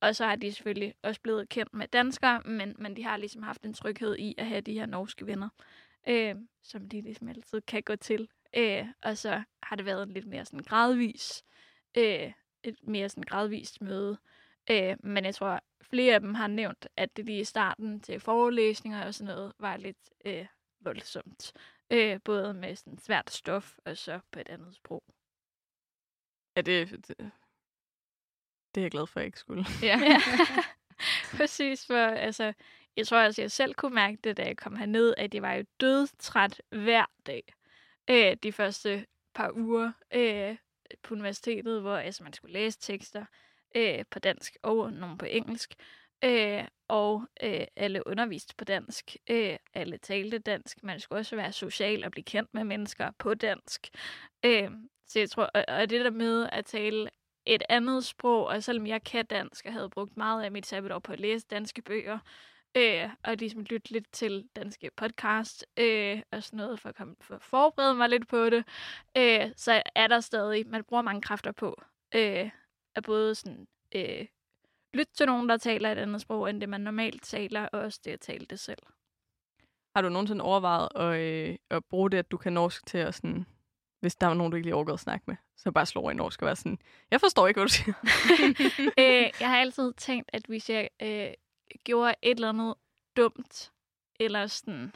[0.00, 3.42] og så har de selvfølgelig også blevet kendt med danskere, men, men de har ligesom
[3.42, 5.48] haft en tryghed i at have de her norske venner,
[6.08, 8.28] øh, som de ligesom altid kan gå til.
[8.56, 11.44] Øh, og så har det været lidt mere sådan gradvis,
[11.98, 12.32] øh,
[12.64, 14.18] et mere sådan gradvist møde.
[14.70, 18.20] Øh, men jeg tror, flere af dem har nævnt, at det lige i starten til
[18.20, 20.46] forelæsninger og sådan noget var lidt øh,
[20.80, 21.52] voldsomt.
[21.90, 25.02] Øh, både med sådan svært stof og så på et andet sprog.
[26.56, 27.18] Ja, det, det,
[28.74, 29.64] det er jeg glad for, at jeg ikke skulle.
[29.82, 29.98] Ja.
[31.36, 32.52] Præcis, for altså,
[32.96, 35.52] jeg tror også, jeg selv kunne mærke det, da jeg kom herned, at jeg var
[35.52, 37.54] jo dødtræt hver dag.
[38.10, 40.56] Øh, de første par uger øh,
[41.02, 43.24] på universitetet, hvor altså, man skulle læse tekster
[43.76, 45.74] øh, på dansk og nogle på engelsk.
[46.24, 49.16] Øh, og øh, alle underviste på dansk.
[49.30, 50.82] Øh, alle talte dansk.
[50.82, 53.88] Man skulle også være social og blive kendt med mennesker på dansk.
[54.44, 54.70] Øh,
[55.06, 57.10] så jeg tror, og, og det der med at tale
[57.46, 60.98] et andet sprog, og selvom jeg kan dansk og havde brugt meget af mit sabbatår
[60.98, 62.18] på at læse danske bøger,
[62.74, 67.16] øh, og ligesom lytte lidt til danske podcast, øh, og sådan noget, for at, komme,
[67.20, 68.64] for at forberede mig lidt på det,
[69.16, 71.82] øh, så er der stadig, man bruger mange kræfter på,
[72.14, 72.50] øh,
[72.94, 74.26] at både sådan, øh,
[74.94, 78.00] lytte til nogen, der taler et andet sprog, end det man normalt taler, og også
[78.04, 78.82] det at tale det selv.
[79.96, 83.14] Har du nogensinde overvejet at, øh, at bruge det, at du kan norsk til at
[83.14, 83.46] sådan,
[84.00, 86.10] hvis der er nogen, du ikke lige overgår at snakke med, så bare slå over
[86.10, 86.78] i norsk og være sådan,
[87.10, 87.94] jeg forstår ikke, hvad du siger.
[88.98, 91.32] øh, jeg har altid tænkt, at hvis jeg øh,
[91.84, 92.74] gjorde et eller andet
[93.16, 93.72] dumt,
[94.20, 94.92] eller sådan,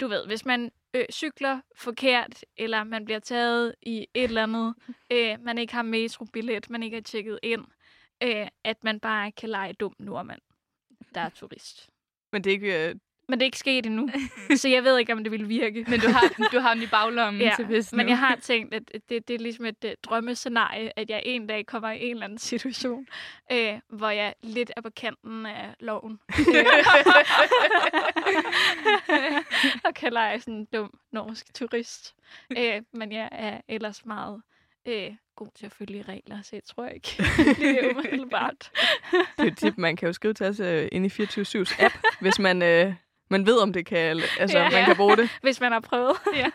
[0.00, 4.74] du ved, hvis man øh, cykler forkert, eller man bliver taget i et eller andet,
[5.12, 7.64] øh, man ikke har metrobillet, man ikke har tjekket ind,
[8.22, 10.40] øh, at man bare kan lege dum nordmand.
[11.14, 11.90] der er turist.
[12.32, 13.00] Men det er ikke...
[13.28, 13.30] Øh...
[13.30, 14.10] Men det er ikke sket endnu,
[14.56, 15.84] så jeg ved ikke, om det vil virke.
[15.88, 18.74] Men du har, du har den i baglommen ja, til hvis men jeg har tænkt,
[18.74, 22.10] at det, det er ligesom et uh, drømmescenarie, at jeg en dag kommer i en
[22.10, 23.06] eller anden situation,
[23.52, 26.20] øh, hvor jeg lidt er på kanten af loven.
[29.84, 32.14] og kan lege sådan en dum norsk turist.
[32.58, 34.42] Øh, men jeg er ellers meget
[34.88, 38.70] øh, god til at følge regler, så jeg tror ikke, det er umiddelbart.
[39.10, 41.94] det er et tip, man kan jo skrive til os uh, ind i 24-7's app,
[42.20, 42.94] hvis man, uh,
[43.30, 45.30] man ved, om det kan, altså, ja, man kan bruge det.
[45.42, 46.16] Hvis man har prøvet.
[46.36, 46.50] ja.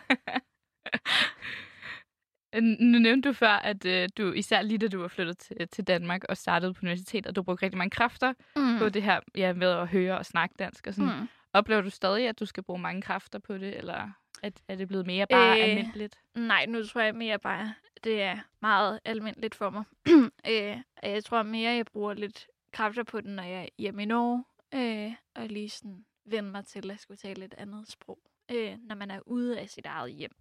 [2.60, 5.86] Nu nævnte du før, at uh, du især lige da du var flyttet til, til
[5.86, 8.78] Danmark og startede på universitetet, du brugte rigtig mange kræfter mm.
[8.78, 10.86] på det her ja, med at høre og snakke dansk.
[10.86, 11.20] Og sådan.
[11.20, 11.28] Mm.
[11.52, 14.10] Oplever du stadig, at du skal bruge mange kræfter på det, eller
[14.42, 16.18] er, er det blevet mere bare øh, almindeligt?
[16.34, 19.84] Nej, nu tror jeg mere bare, det er meget almindeligt for mig.
[20.50, 24.06] øh, jeg tror mere, jeg bruger lidt kræfter på den, når jeg er hjemme i
[24.06, 24.44] Norge,
[24.74, 28.18] øh, og lige sådan vende mig til at skulle tale et andet sprog,
[28.50, 30.32] øh, når man er ude af sit eget hjem.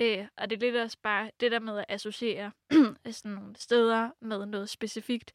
[0.00, 2.52] Øh, og det er lidt også bare det der med at associere
[3.10, 5.32] sådan nogle steder med noget specifikt.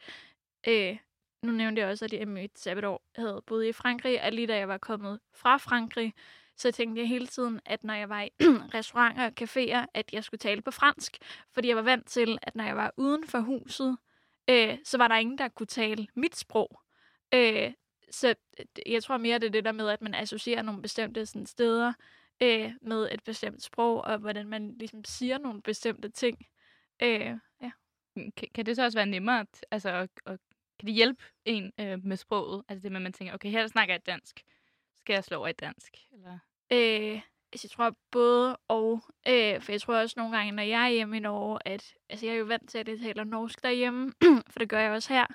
[0.68, 0.98] Øh,
[1.44, 4.48] nu nævnte jeg også, at jeg i mit sabbatår havde boet i Frankrig, og lige
[4.48, 6.14] da jeg var kommet fra Frankrig,
[6.58, 8.30] så tænkte jeg hele tiden, at når jeg var i
[8.76, 11.18] restauranter og caféer, at jeg skulle tale på fransk,
[11.52, 13.98] fordi jeg var vant til, at når jeg var uden for huset,
[14.50, 16.82] øh, så var der ingen, der kunne tale mit sprog.
[17.34, 17.72] Øh,
[18.12, 18.36] så
[18.86, 21.94] jeg tror mere, det er det der med, at man associerer nogle bestemte sådan, steder
[22.42, 26.46] øh, med et bestemt sprog, og hvordan man ligesom siger nogle bestemte ting.
[27.04, 27.72] Øh, ja.
[28.16, 30.40] kan, kan det så også være nemmere, altså, at, at,
[30.80, 32.64] kan det hjælpe en øh, med sproget?
[32.68, 34.44] Altså det med, at man tænker, okay, her snakker jeg dansk.
[34.98, 35.98] Skal jeg slå over i dansk?
[36.14, 36.40] Eller?
[36.72, 37.22] Øh,
[37.54, 39.04] altså, jeg tror både og.
[39.28, 42.26] Øh, for jeg tror også nogle gange, når jeg er hjemme i Norge, at altså,
[42.26, 44.14] jeg er jo vant til, at jeg taler norsk derhjemme,
[44.52, 45.26] for det gør jeg også her.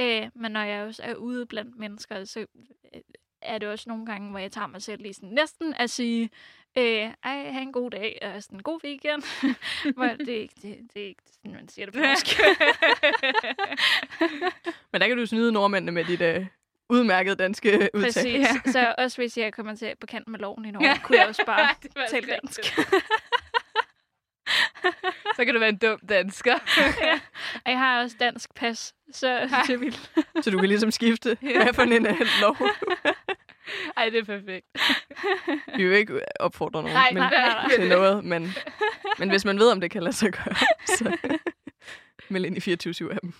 [0.00, 3.00] Øh, men når jeg også er ude blandt mennesker, så øh,
[3.42, 6.30] er det også nogle gange, hvor jeg tager mig selv lige sådan næsten at sige,
[6.78, 6.84] øh,
[7.24, 9.22] ej, have en god dag, og sådan en god weekend.
[9.96, 12.40] hvor det, er ikke, det, det er ikke sådan, man siger det på norsk.
[14.92, 16.46] men der kan du snyde nordmændene med dit uh,
[16.88, 18.02] udmærket danske udtale.
[18.02, 18.66] Præcis.
[18.66, 18.72] Ja.
[18.72, 20.98] Så også hvis jeg kommer til på kant med loven i Norge, ja.
[20.98, 21.74] kunne jeg også bare
[22.10, 22.60] tale dansk.
[25.36, 26.58] så kan du være en dum dansker.
[27.00, 27.20] ja.
[27.64, 29.98] Og jeg har også dansk pas, så det vil.
[30.40, 31.62] så du kan ligesom skifte, ja.
[31.62, 32.56] hvad for en uh, lov.
[33.96, 34.66] Ej, det er perfekt.
[35.76, 37.76] Vi vil ikke opfordre nogen nej, men, nej, nej, nej.
[37.76, 38.52] til noget, men,
[39.18, 40.54] men hvis man ved, om det kan lade sig gøre,
[40.86, 41.16] så
[42.28, 43.32] meld ind i 24 af dem.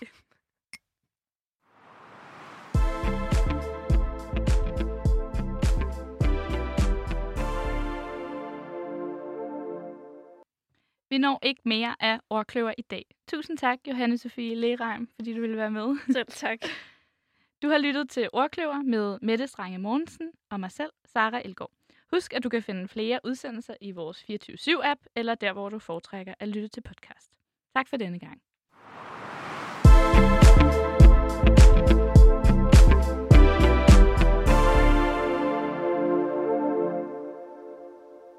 [11.15, 13.05] Vi når ikke mere af ordkløver i dag.
[13.27, 15.97] Tusind tak, Johanne Sofie Lereim, fordi du ville være med.
[16.13, 16.59] Selv tak.
[17.61, 21.71] Du har lyttet til Ordkløver med Mette Strange Mogensen og mig selv, Sara Elgård.
[22.13, 26.33] Husk, at du kan finde flere udsendelser i vores 24-7-app, eller der, hvor du foretrækker
[26.39, 27.31] at lytte til podcast.
[27.75, 28.41] Tak for denne gang.